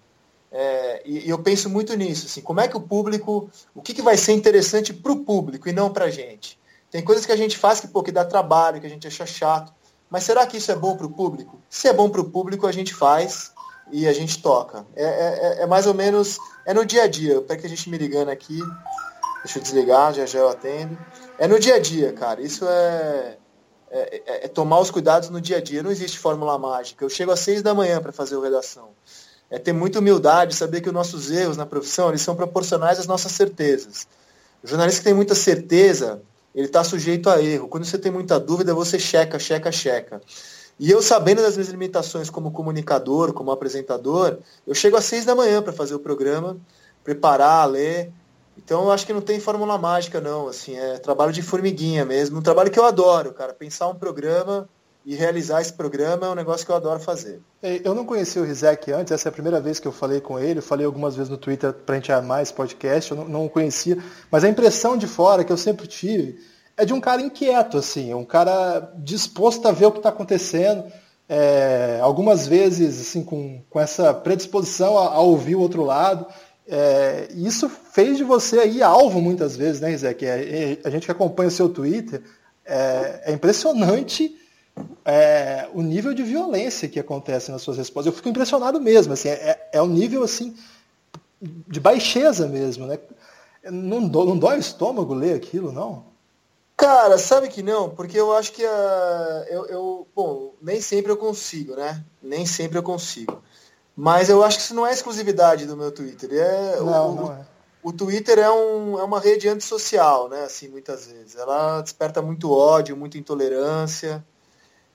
É, 0.56 1.02
e, 1.04 1.26
e, 1.26 1.28
eu 1.28 1.38
penso 1.40 1.68
muito 1.68 1.96
nisso, 1.96 2.26
assim, 2.26 2.40
como 2.40 2.60
é 2.60 2.68
que 2.68 2.76
o 2.76 2.80
público, 2.80 3.50
o 3.74 3.82
que, 3.82 3.92
que 3.92 4.00
vai 4.00 4.16
ser 4.16 4.34
interessante 4.34 4.94
para 4.94 5.10
o 5.10 5.24
público 5.24 5.68
e 5.68 5.72
não 5.72 5.92
para 5.92 6.04
a 6.04 6.10
gente. 6.10 6.56
Tem 6.92 7.02
coisas 7.02 7.26
que 7.26 7.32
a 7.32 7.36
gente 7.36 7.58
faz 7.58 7.80
que, 7.80 7.88
pô, 7.88 8.04
que 8.04 8.12
dá 8.12 8.24
trabalho, 8.24 8.80
que 8.80 8.86
a 8.86 8.90
gente 8.90 9.08
acha 9.08 9.26
chato. 9.26 9.72
Mas 10.08 10.22
será 10.22 10.46
que 10.46 10.56
isso 10.56 10.70
é 10.70 10.76
bom 10.76 10.96
para 10.96 11.06
o 11.06 11.10
público? 11.10 11.60
Se 11.68 11.88
é 11.88 11.92
bom 11.92 12.08
para 12.08 12.20
o 12.20 12.30
público, 12.30 12.68
a 12.68 12.72
gente 12.72 12.94
faz 12.94 13.52
e 13.90 14.06
a 14.06 14.12
gente 14.12 14.40
toca. 14.40 14.86
É, 14.94 15.04
é, 15.04 15.62
é, 15.62 15.66
mais 15.66 15.88
ou 15.88 15.94
menos, 15.94 16.38
é 16.64 16.72
no 16.72 16.86
dia 16.86 17.02
a 17.02 17.08
dia. 17.08 17.40
Peraí 17.40 17.60
que 17.60 17.66
a 17.66 17.68
gente 17.68 17.90
me 17.90 17.98
ligando 17.98 18.28
aqui. 18.28 18.60
Deixa 19.42 19.58
eu 19.58 19.62
desligar, 19.62 20.14
já 20.14 20.24
já 20.24 20.38
eu 20.38 20.48
atendo. 20.48 20.96
É 21.36 21.48
no 21.48 21.58
dia 21.58 21.74
a 21.74 21.78
dia, 21.80 22.12
cara. 22.12 22.40
Isso 22.40 22.64
é, 22.64 23.38
é, 23.90 24.22
é, 24.24 24.44
é 24.44 24.48
tomar 24.48 24.78
os 24.78 24.88
cuidados 24.92 25.30
no 25.30 25.40
dia 25.40 25.56
a 25.56 25.60
dia. 25.60 25.82
Não 25.82 25.90
existe 25.90 26.16
fórmula 26.16 26.56
mágica. 26.60 27.04
Eu 27.04 27.10
chego 27.10 27.32
às 27.32 27.40
seis 27.40 27.60
da 27.60 27.74
manhã 27.74 28.00
para 28.00 28.12
fazer 28.12 28.36
o 28.36 28.40
redação. 28.40 28.90
É 29.54 29.58
ter 29.60 29.72
muita 29.72 30.00
humildade, 30.00 30.52
saber 30.52 30.80
que 30.80 30.88
os 30.88 30.92
nossos 30.92 31.30
erros 31.30 31.56
na 31.56 31.64
profissão 31.64 32.08
eles 32.08 32.22
são 32.22 32.34
proporcionais 32.34 32.98
às 32.98 33.06
nossas 33.06 33.30
certezas. 33.30 34.04
O 34.60 34.66
jornalista 34.66 34.98
que 34.98 35.04
tem 35.04 35.14
muita 35.14 35.32
certeza, 35.32 36.20
ele 36.52 36.66
está 36.66 36.82
sujeito 36.82 37.30
a 37.30 37.40
erro. 37.40 37.68
Quando 37.68 37.84
você 37.84 37.96
tem 37.96 38.10
muita 38.10 38.40
dúvida, 38.40 38.74
você 38.74 38.98
checa, 38.98 39.38
checa, 39.38 39.70
checa. 39.70 40.20
E 40.76 40.90
eu, 40.90 41.00
sabendo 41.00 41.40
das 41.40 41.54
minhas 41.54 41.70
limitações 41.70 42.28
como 42.28 42.50
comunicador, 42.50 43.32
como 43.32 43.52
apresentador, 43.52 44.38
eu 44.66 44.74
chego 44.74 44.96
às 44.96 45.04
seis 45.04 45.24
da 45.24 45.36
manhã 45.36 45.62
para 45.62 45.72
fazer 45.72 45.94
o 45.94 46.00
programa, 46.00 46.56
preparar, 47.04 47.70
ler. 47.70 48.10
Então, 48.58 48.82
eu 48.82 48.90
acho 48.90 49.06
que 49.06 49.12
não 49.12 49.20
tem 49.20 49.38
fórmula 49.38 49.78
mágica, 49.78 50.20
não. 50.20 50.48
Assim, 50.48 50.76
é 50.76 50.98
trabalho 50.98 51.32
de 51.32 51.42
formiguinha 51.42 52.04
mesmo. 52.04 52.40
Um 52.40 52.42
trabalho 52.42 52.72
que 52.72 52.78
eu 52.78 52.84
adoro, 52.84 53.32
cara. 53.32 53.54
Pensar 53.54 53.86
um 53.86 53.94
programa 53.94 54.68
e 55.04 55.14
realizar 55.14 55.60
esse 55.60 55.72
programa 55.72 56.26
é 56.26 56.30
um 56.30 56.34
negócio 56.34 56.64
que 56.64 56.72
eu 56.72 56.76
adoro 56.76 56.98
fazer. 56.98 57.40
É, 57.62 57.80
eu 57.84 57.94
não 57.94 58.06
conhecia 58.06 58.40
o 58.40 58.44
Rizek 58.44 58.90
antes, 58.90 59.12
essa 59.12 59.28
é 59.28 59.30
a 59.30 59.32
primeira 59.32 59.60
vez 59.60 59.78
que 59.78 59.86
eu 59.86 59.92
falei 59.92 60.20
com 60.20 60.38
ele, 60.38 60.60
eu 60.60 60.62
falei 60.62 60.86
algumas 60.86 61.14
vezes 61.14 61.28
no 61.28 61.36
Twitter 61.36 61.72
para 61.72 61.94
a 61.94 61.98
gente 61.98 62.10
armar 62.10 62.42
esse 62.42 62.52
podcast, 62.52 63.10
eu 63.10 63.16
não, 63.18 63.28
não 63.28 63.46
o 63.46 63.50
conhecia, 63.50 63.98
mas 64.30 64.44
a 64.44 64.48
impressão 64.48 64.96
de 64.96 65.06
fora 65.06 65.44
que 65.44 65.52
eu 65.52 65.56
sempre 65.56 65.86
tive 65.86 66.38
é 66.76 66.84
de 66.84 66.92
um 66.92 67.00
cara 67.00 67.20
inquieto, 67.20 67.76
assim, 67.76 68.14
um 68.14 68.24
cara 68.24 68.92
disposto 68.96 69.66
a 69.68 69.72
ver 69.72 69.86
o 69.86 69.92
que 69.92 69.98
está 69.98 70.08
acontecendo, 70.08 70.84
é, 71.28 71.98
algumas 72.02 72.46
vezes 72.46 73.00
assim 73.00 73.22
com, 73.22 73.62
com 73.68 73.80
essa 73.80 74.12
predisposição 74.12 74.98
a, 74.98 75.14
a 75.14 75.20
ouvir 75.20 75.54
o 75.54 75.60
outro 75.60 75.84
lado, 75.84 76.26
é, 76.66 77.28
isso 77.34 77.68
fez 77.68 78.16
de 78.16 78.24
você 78.24 78.58
aí 78.58 78.82
alvo 78.82 79.20
muitas 79.20 79.54
vezes, 79.54 79.82
né, 79.82 79.90
Rizek? 79.90 80.24
É, 80.24 80.78
a 80.82 80.88
gente 80.88 81.04
que 81.04 81.12
acompanha 81.12 81.48
o 81.48 81.52
seu 81.52 81.68
Twitter, 81.68 82.22
é, 82.64 83.20
é 83.24 83.32
impressionante 83.32 84.34
é, 85.04 85.68
o 85.72 85.82
nível 85.82 86.14
de 86.14 86.22
violência 86.22 86.88
que 86.88 86.98
acontece 86.98 87.50
nas 87.50 87.62
suas 87.62 87.76
respostas. 87.76 88.12
Eu 88.12 88.16
fico 88.16 88.28
impressionado 88.28 88.80
mesmo, 88.80 89.12
assim, 89.12 89.28
é, 89.28 89.68
é 89.72 89.82
um 89.82 89.88
nível 89.88 90.22
assim 90.22 90.56
de 91.40 91.78
baixeza 91.78 92.48
mesmo, 92.48 92.86
né? 92.86 92.98
Não, 93.64 94.06
do, 94.06 94.24
não 94.24 94.38
dói 94.38 94.56
o 94.56 94.60
estômago 94.60 95.14
ler 95.14 95.34
aquilo, 95.34 95.72
não? 95.72 96.04
Cara, 96.76 97.18
sabe 97.18 97.48
que 97.48 97.62
não, 97.62 97.88
porque 97.88 98.18
eu 98.18 98.34
acho 98.34 98.52
que 98.52 98.64
a, 98.64 99.46
eu, 99.48 99.66
eu, 99.66 100.08
bom, 100.14 100.54
nem 100.60 100.80
sempre 100.80 101.12
eu 101.12 101.16
consigo, 101.16 101.76
né? 101.76 102.02
Nem 102.22 102.44
sempre 102.46 102.78
eu 102.78 102.82
consigo. 102.82 103.42
Mas 103.96 104.28
eu 104.28 104.42
acho 104.42 104.58
que 104.58 104.64
isso 104.64 104.74
não 104.74 104.86
é 104.86 104.92
exclusividade 104.92 105.66
do 105.66 105.76
meu 105.76 105.92
Twitter. 105.92 106.30
É, 106.32 106.76
não, 106.80 107.10
o, 107.10 107.14
não 107.14 107.32
é. 107.32 107.46
o 107.82 107.92
Twitter 107.92 108.38
é, 108.38 108.50
um, 108.50 108.98
é 108.98 109.04
uma 109.04 109.20
rede 109.20 109.48
antissocial, 109.48 110.28
né? 110.28 110.44
Assim, 110.44 110.66
muitas 110.68 111.06
vezes. 111.06 111.36
Ela 111.36 111.80
desperta 111.80 112.20
muito 112.20 112.50
ódio, 112.50 112.96
muita 112.96 113.18
intolerância. 113.18 114.24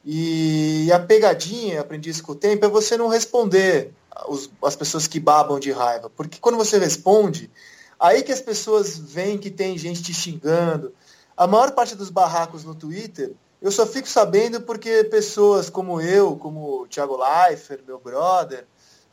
E 0.03 0.89
a 0.91 0.99
pegadinha, 0.99 1.81
aprendi 1.81 2.09
isso 2.09 2.23
com 2.23 2.31
o 2.31 2.35
tempo, 2.35 2.65
é 2.65 2.69
você 2.69 2.97
não 2.97 3.07
responder 3.07 3.93
os, 4.27 4.49
as 4.63 4.75
pessoas 4.75 5.07
que 5.07 5.19
babam 5.19 5.59
de 5.59 5.71
raiva. 5.71 6.09
Porque 6.09 6.39
quando 6.39 6.57
você 6.57 6.77
responde, 6.77 7.51
aí 7.99 8.23
que 8.23 8.31
as 8.31 8.41
pessoas 8.41 8.97
veem 8.97 9.37
que 9.37 9.49
tem 9.49 9.77
gente 9.77 10.01
te 10.01 10.13
xingando. 10.13 10.93
A 11.35 11.47
maior 11.47 11.71
parte 11.71 11.95
dos 11.95 12.09
barracos 12.09 12.63
no 12.63 12.75
Twitter, 12.75 13.33
eu 13.61 13.71
só 13.71 13.85
fico 13.85 14.07
sabendo 14.07 14.61
porque 14.61 15.03
pessoas 15.05 15.69
como 15.69 15.99
eu, 15.99 16.35
como 16.37 16.81
o 16.81 16.87
Thiago 16.87 17.17
Leifert, 17.17 17.81
meu 17.85 17.99
brother, 17.99 18.65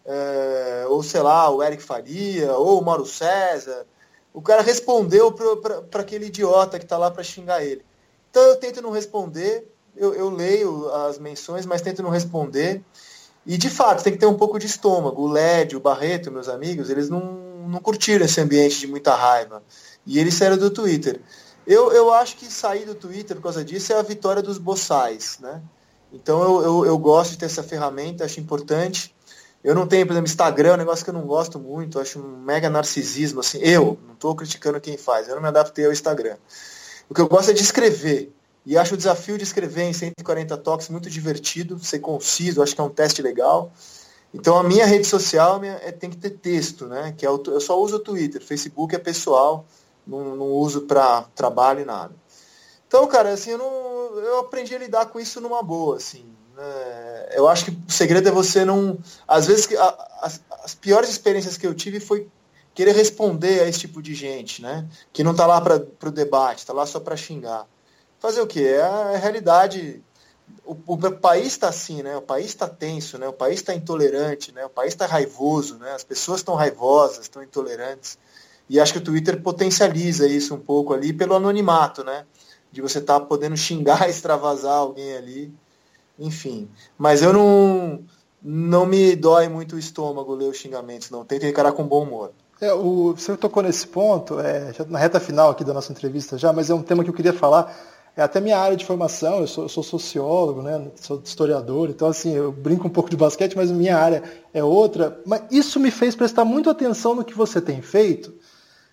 é, 0.05 0.87
ou 0.88 1.03
sei 1.03 1.20
lá, 1.20 1.51
o 1.51 1.62
Eric 1.62 1.83
Faria, 1.83 2.53
ou 2.53 2.81
o 2.81 2.85
Mauro 2.85 3.05
César. 3.05 3.87
O 4.33 4.40
cara 4.40 4.62
respondeu 4.62 5.33
para 5.33 6.01
aquele 6.01 6.27
idiota 6.27 6.79
que 6.79 6.85
está 6.85 6.96
lá 6.96 7.11
para 7.11 7.25
xingar 7.25 7.64
ele. 7.64 7.85
Então 8.31 8.42
eu 8.42 8.57
tento 8.57 8.83
não 8.83 8.90
responder, 8.90 9.66
eu, 9.97 10.15
eu, 10.15 10.31
leio 10.31 10.89
as 10.93 11.19
menções, 11.19 11.67
mas 11.67 11.83
tento 11.83 12.03
não 12.03 12.11
responder. 12.11 12.83
E 13.45 13.57
de 13.57 13.71
fato, 13.71 14.03
tem 14.03 14.13
que 14.13 14.19
ter 14.19 14.27
um 14.27 14.35
pouco 14.35 14.59
de 14.59 14.67
estômago. 14.67 15.23
O 15.23 15.29
Led, 15.29 15.77
o 15.77 15.81
Barreto, 15.81 16.31
meus 16.31 16.49
amigos, 16.49 16.91
eles 16.91 17.09
não, 17.09 17.21
não 17.69 17.81
curtiram 17.81 18.25
esse 18.25 18.41
ambiente 18.41 18.81
de 18.81 18.87
muita 18.87 19.15
raiva. 19.15 19.63
E 20.05 20.19
eles 20.19 20.35
saíram 20.35 20.57
do 20.57 20.71
Twitter. 20.71 21.21
Eu, 21.67 21.93
eu 21.93 22.13
acho 22.13 22.37
que 22.37 22.47
sair 22.47 22.85
do 22.85 22.95
Twitter 22.95 23.37
por 23.37 23.45
causa 23.45 23.65
disso 23.65 23.93
é 23.93 23.99
a 23.99 24.03
vitória 24.03 24.43
dos 24.43 24.59
boçais, 24.59 25.39
né? 25.41 25.61
Então 26.13 26.43
eu, 26.43 26.63
eu, 26.63 26.87
eu 26.87 26.99
gosto 26.99 27.33
de 27.33 27.39
ter 27.39 27.47
essa 27.47 27.63
ferramenta, 27.63 28.25
acho 28.25 28.39
importante. 28.39 29.15
Eu 29.65 29.75
não 29.75 29.87
tenho, 29.87 30.07
por 30.07 30.13
exemplo, 30.13 30.29
Instagram, 30.29 30.71
é 30.71 30.75
um 30.75 30.77
negócio 30.77 31.05
que 31.05 31.11
eu 31.11 31.15
não 31.15 31.27
gosto 31.27 31.59
muito, 31.59 31.99
acho 31.99 32.21
um 32.21 32.39
mega 32.39 32.71
narcisismo, 32.71 33.41
assim. 33.41 33.59
Eu, 33.59 33.99
não 34.07 34.15
estou 34.15 34.35
criticando 34.37 34.81
quem 34.81 34.97
faz, 34.97 35.27
eu 35.27 35.35
não 35.35 35.43
me 35.43 35.49
adaptei 35.49 35.85
ao 35.85 35.93
Instagram. 35.93 36.37
O 37.09 37.15
que 37.15 37.21
eu 37.21 37.29
gosto 37.29 37.51
é 37.51 37.55
de 37.55 37.63
escrever. 37.63 38.33
E 38.66 38.76
acho 38.76 38.94
o 38.94 38.96
desafio 38.96 39.38
de 39.38 39.44
escrever 39.44 39.85
em 39.85 39.92
140 39.92 40.57
toques 40.57 40.88
muito 40.88 41.09
divertido, 41.09 41.79
ser 41.79 42.00
conciso, 42.00 42.61
acho 42.61 42.74
que 42.74 42.81
é 42.81 42.85
um 42.85 42.90
teste 42.90 43.22
legal. 43.22 43.72
Então 44.35 44.59
a 44.59 44.62
minha 44.64 44.85
rede 44.85 45.07
social 45.07 45.61
minha, 45.61 45.81
é, 45.85 45.92
tem 45.92 46.11
que 46.11 46.16
ter 46.16 46.31
texto, 46.31 46.87
né? 46.87 47.14
Que 47.16 47.24
é 47.24 47.31
o, 47.31 47.40
eu 47.46 47.61
só 47.61 47.81
uso 47.81 47.96
o 47.96 48.00
Twitter, 48.00 48.42
Facebook 48.42 48.92
é 48.92 48.98
pessoal, 48.98 49.64
não, 50.05 50.35
não 50.35 50.46
uso 50.46 50.83
para 50.83 51.22
trabalho 51.35 51.81
e 51.81 51.85
nada. 51.85 52.12
Então, 52.88 53.07
cara, 53.07 53.31
assim, 53.33 53.50
eu, 53.50 53.59
não, 53.59 54.18
eu 54.18 54.38
aprendi 54.40 54.74
a 54.74 54.79
lidar 54.79 55.07
com 55.07 55.20
isso 55.20 55.40
numa 55.40 55.62
boa, 55.62 55.96
assim. 55.96 56.24
É, 56.59 57.35
eu 57.37 57.48
acho 57.48 57.66
que 57.66 57.70
o 57.70 57.92
segredo 57.92 58.29
é 58.29 58.33
você 58.33 58.64
não. 58.64 58.98
Às 59.29 59.46
vezes, 59.46 59.72
a, 59.76 60.18
as, 60.22 60.40
as, 60.64 60.74
piores 60.74 61.09
experiências 61.09 61.57
que 61.57 61.66
eu 61.66 61.74
tive 61.74 62.00
foi 62.00 62.29
querer 62.74 62.94
responder 62.96 63.61
a 63.61 63.68
esse 63.68 63.81
tipo 63.81 64.02
de 64.02 64.14
gente, 64.14 64.61
né? 64.61 64.88
Que 65.12 65.22
não 65.22 65.33
está 65.33 65.46
lá 65.46 65.61
para 65.61 65.76
o 65.76 66.11
debate, 66.11 66.59
está 66.59 66.72
lá 66.72 66.85
só 66.85 66.98
para 66.98 67.16
xingar. 67.16 67.66
Fazer 68.27 68.41
o 68.41 68.47
quê? 68.47 68.61
É 68.61 68.83
a, 68.83 69.12
é 69.12 69.17
realidade. 69.17 70.03
O, 70.65 70.77
o 70.95 71.12
país 71.12 71.47
está 71.47 71.69
assim, 71.69 72.03
né? 72.03 72.17
O 72.17 72.23
país 72.23 72.47
está 72.47 72.69
tenso, 72.69 73.19
né? 73.19 73.29
O 73.29 73.33
país 73.33 73.61
está 73.61 73.73
intolerante, 73.73 74.53
né? 74.53 74.65
O 74.65 74.71
país 74.71 74.95
está 74.95 75.07
raivoso, 75.07 75.79
né? 75.79 75.93
As 75.93 76.03
pessoas 76.03 76.41
estão 76.41 76.55
raivosas, 76.55 77.21
estão 77.21 77.43
intolerantes. 77.43 78.19
E 78.69 78.81
acho 78.81 78.93
que 78.93 78.99
o 78.99 79.05
Twitter 79.05 79.41
potencializa 79.41 80.27
isso 80.27 80.55
um 80.55 80.59
pouco 80.59 80.93
ali 80.93 81.12
pelo 81.12 81.37
anonimato, 81.37 82.03
né? 82.03 82.27
De 82.73 82.83
você 82.83 82.99
estar 82.99 83.21
tá 83.21 83.27
podendo 83.27 83.57
xingar, 83.57 84.09
extravasar 84.11 84.75
alguém 84.75 85.17
ali 85.17 85.55
enfim. 86.19 86.69
Mas 86.97 87.23
eu 87.23 87.33
não, 87.33 88.01
não 88.43 88.87
me 88.87 89.15
dói 89.15 89.49
muito 89.49 89.77
o 89.77 89.79
estômago 89.79 90.35
ler 90.35 90.49
os 90.49 90.57
xingamentos, 90.57 91.11
não. 91.11 91.25
Tento 91.25 91.47
encarar 91.47 91.73
com 91.73 91.87
bom 91.87 92.03
humor. 92.03 92.33
É, 92.61 92.73
o, 92.73 93.15
você 93.15 93.37
tocou 93.37 93.62
nesse 93.62 93.87
ponto, 93.87 94.41
é, 94.41 94.73
já 94.73 94.85
na 94.87 94.99
reta 94.99 95.21
final 95.21 95.51
aqui 95.51 95.62
da 95.62 95.75
nossa 95.75 95.93
entrevista 95.93 96.39
já, 96.39 96.53
mas 96.53 96.71
é 96.71 96.75
um 96.75 96.83
tema 96.83 97.05
que 97.05 97.11
eu 97.11 97.15
queria 97.15 97.35
falar. 97.35 97.75
É 98.16 98.22
até 98.22 98.40
minha 98.40 98.59
área 98.59 98.76
de 98.76 98.85
formação, 98.85 99.40
eu 99.40 99.46
sou, 99.46 99.64
eu 99.64 99.68
sou 99.68 99.83
sociólogo, 99.83 100.62
né, 100.62 100.90
sou 100.94 101.20
historiador, 101.22 101.90
então 101.90 102.09
assim, 102.09 102.33
eu 102.33 102.50
brinco 102.50 102.87
um 102.87 102.90
pouco 102.90 103.11
de 103.11 103.16
basquete, 103.16 103.55
mas 103.55 103.70
minha 103.70 103.98
área 103.98 104.22
é 104.55 104.64
outra. 104.64 105.20
Mas 105.26 105.42
isso 105.50 105.79
me 105.79 105.90
fez 105.90 106.16
prestar 106.16 106.44
muito 106.44 106.70
atenção 106.70 107.14
no 107.14 107.24
que 107.24 107.35
você 107.35 107.61
tem 107.61 107.83
feito, 107.83 108.33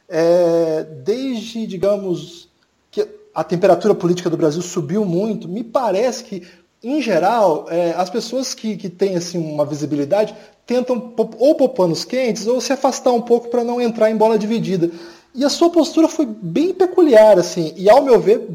é, 0.10 0.84
desde, 0.84 1.66
digamos, 1.66 2.50
que 2.92 3.08
a 3.34 3.46
temperatura 3.46 3.96
política 3.96 4.30
do 4.30 4.36
Brasil 4.36 4.62
subiu 4.62 5.06
muito, 5.06 5.48
me 5.48 5.64
parece 5.64 6.26
que 6.26 6.46
em 6.84 7.02
geral, 7.02 7.68
é, 7.70 7.92
as 7.92 8.10
pessoas 8.10 8.54
que, 8.54 8.76
que 8.76 8.90
têm 8.90 9.16
assim, 9.16 9.38
uma 9.38 9.66
visibilidade 9.66 10.36
tentam 10.66 11.14
ou 11.40 11.56
pôr 11.56 11.70
panos 11.70 12.04
quentes 12.04 12.46
ou 12.46 12.60
se 12.60 12.74
afastar 12.74 13.14
um 13.14 13.22
pouco 13.22 13.48
para 13.48 13.64
não 13.64 13.80
entrar 13.80 14.12
em 14.12 14.18
bola 14.18 14.38
dividida. 14.38 14.92
E 15.34 15.46
a 15.46 15.50
sua 15.50 15.70
postura 15.70 16.10
foi 16.10 16.26
bem 16.26 16.74
peculiar, 16.74 17.40
assim, 17.40 17.74
e 17.78 17.90
ao 17.90 18.04
meu 18.04 18.20
ver, 18.20 18.48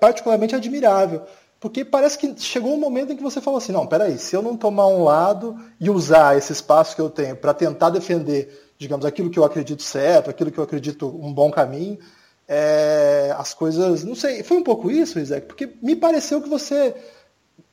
particularmente 0.00 0.54
admirável. 0.54 1.22
Porque 1.60 1.84
parece 1.84 2.18
que 2.18 2.34
chegou 2.38 2.74
um 2.74 2.78
momento 2.78 3.12
em 3.12 3.16
que 3.16 3.22
você 3.22 3.40
falou 3.40 3.56
assim, 3.58 3.72
não, 3.72 3.86
peraí, 3.86 4.18
se 4.18 4.36
eu 4.36 4.42
não 4.42 4.56
tomar 4.56 4.86
um 4.86 5.02
lado 5.02 5.58
e 5.80 5.88
usar 5.88 6.36
esse 6.36 6.52
espaço 6.52 6.94
que 6.94 7.00
eu 7.00 7.08
tenho 7.08 7.36
para 7.36 7.54
tentar 7.54 7.88
defender, 7.90 8.72
digamos, 8.76 9.06
aquilo 9.06 9.30
que 9.30 9.38
eu 9.38 9.44
acredito 9.44 9.82
certo, 9.82 10.28
aquilo 10.28 10.50
que 10.50 10.58
eu 10.58 10.64
acredito 10.64 11.08
um 11.08 11.32
bom 11.32 11.50
caminho, 11.50 11.98
é, 12.46 13.34
as 13.38 13.54
coisas, 13.54 14.04
não 14.04 14.14
sei, 14.14 14.42
foi 14.42 14.58
um 14.58 14.62
pouco 14.62 14.90
isso, 14.90 15.18
Isaac, 15.18 15.46
porque 15.46 15.70
me 15.80 15.96
pareceu 15.96 16.42
que 16.42 16.48
você 16.48 16.94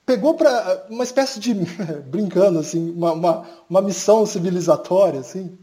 pegou 0.06 0.34
para 0.34 0.86
uma 0.90 1.04
espécie 1.04 1.40
de, 1.40 1.54
brincando 2.08 2.60
assim, 2.60 2.92
uma, 2.92 3.12
uma, 3.12 3.48
uma, 3.70 3.82
missão 3.82 4.26
civilizatória, 4.26 5.20
assim? 5.20 5.58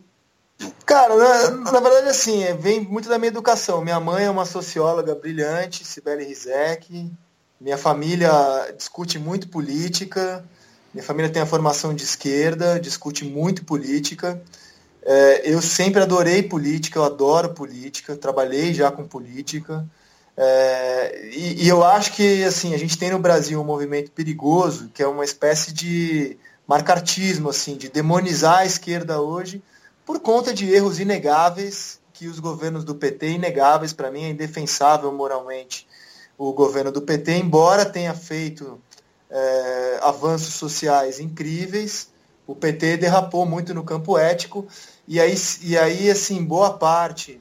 Cara, 0.85 1.14
na, 1.16 1.51
na, 1.73 1.81
verdade, 1.81 2.09
assim, 2.09 2.42
é, 2.42 2.55
vem 2.55 2.81
muito 2.81 3.09
da 3.09 3.18
minha 3.18 3.29
educação. 3.29 3.83
Minha 3.83 4.01
mãe 4.01 4.25
é 4.25 4.31
uma 4.31 4.44
socióloga 4.44 5.14
brilhante, 5.14 5.85
Sibeli 5.85 6.25
Rizek. 6.25 7.11
Minha 7.61 7.79
família 7.79 8.31
discute 8.77 9.18
muito 9.18 9.49
política. 9.49 10.44
Minha 10.92 11.05
família 11.05 11.31
tem 11.31 11.42
a 11.42 11.47
formação 11.47 11.94
de 11.94 12.03
esquerda, 12.03 12.81
discute 12.81 13.25
muito 13.25 13.64
política. 13.64 14.40
É, 15.03 15.42
eu 15.44 15.62
sempre 15.62 16.03
adorei 16.03 16.42
política, 16.42 16.99
eu 16.99 17.05
adoro 17.05 17.55
política, 17.55 18.16
trabalhei 18.16 18.75
já 18.75 18.90
com 18.90 19.07
política. 19.07 19.87
É, 20.37 21.31
e, 21.35 21.64
e, 21.64 21.68
eu 21.68 21.85
acho 21.85 22.12
que 22.12 22.44
assim 22.44 22.75
a 22.75 22.79
gente 22.79 22.97
tem 22.97 23.11
no 23.11 23.18
Brasil 23.18 23.61
um 23.61 23.64
movimento 23.64 24.12
perigoso 24.12 24.88
que 24.94 25.03
é 25.03 25.07
uma 25.07 25.25
espécie 25.25 25.73
de 25.73 26.38
marcartismo, 26.66 27.49
assim, 27.49 27.77
de 27.77 27.88
demonizar 27.88 28.59
a 28.59 28.66
esquerda 28.66 29.21
hoje 29.21 29.62
por 30.09 30.21
conta 30.21 30.55
de 30.55 30.73
erros 30.73 30.99
inegáveis 30.99 32.01
que 32.14 32.29
os 32.29 32.40
governos 32.40 32.83
do 32.83 32.94
PT, 32.94 33.33
inegáveis 33.33 33.92
para 33.92 34.11
mim, 34.11 34.25
é 34.25 34.31
indefensável 34.31 35.12
moralmente 35.12 35.87
o 36.38 36.51
governo 36.51 36.90
do 36.90 37.03
PT, 37.03 37.33
embora 37.33 37.85
tenha 37.85 38.14
feito 38.14 38.81
é, 39.29 39.99
avanços 40.01 40.55
sociais 40.55 41.21
incríveis, 41.21 42.09
o 42.47 42.55
PT 42.55 42.97
derrapou 42.97 43.44
muito 43.44 43.75
no 43.75 43.85
campo 43.85 44.16
ético, 44.16 44.66
e 45.07 45.21
aí, 45.21 45.35
e 45.61 45.77
aí 45.77 46.11
assim, 46.11 46.42
boa 46.42 46.79
parte 46.79 47.38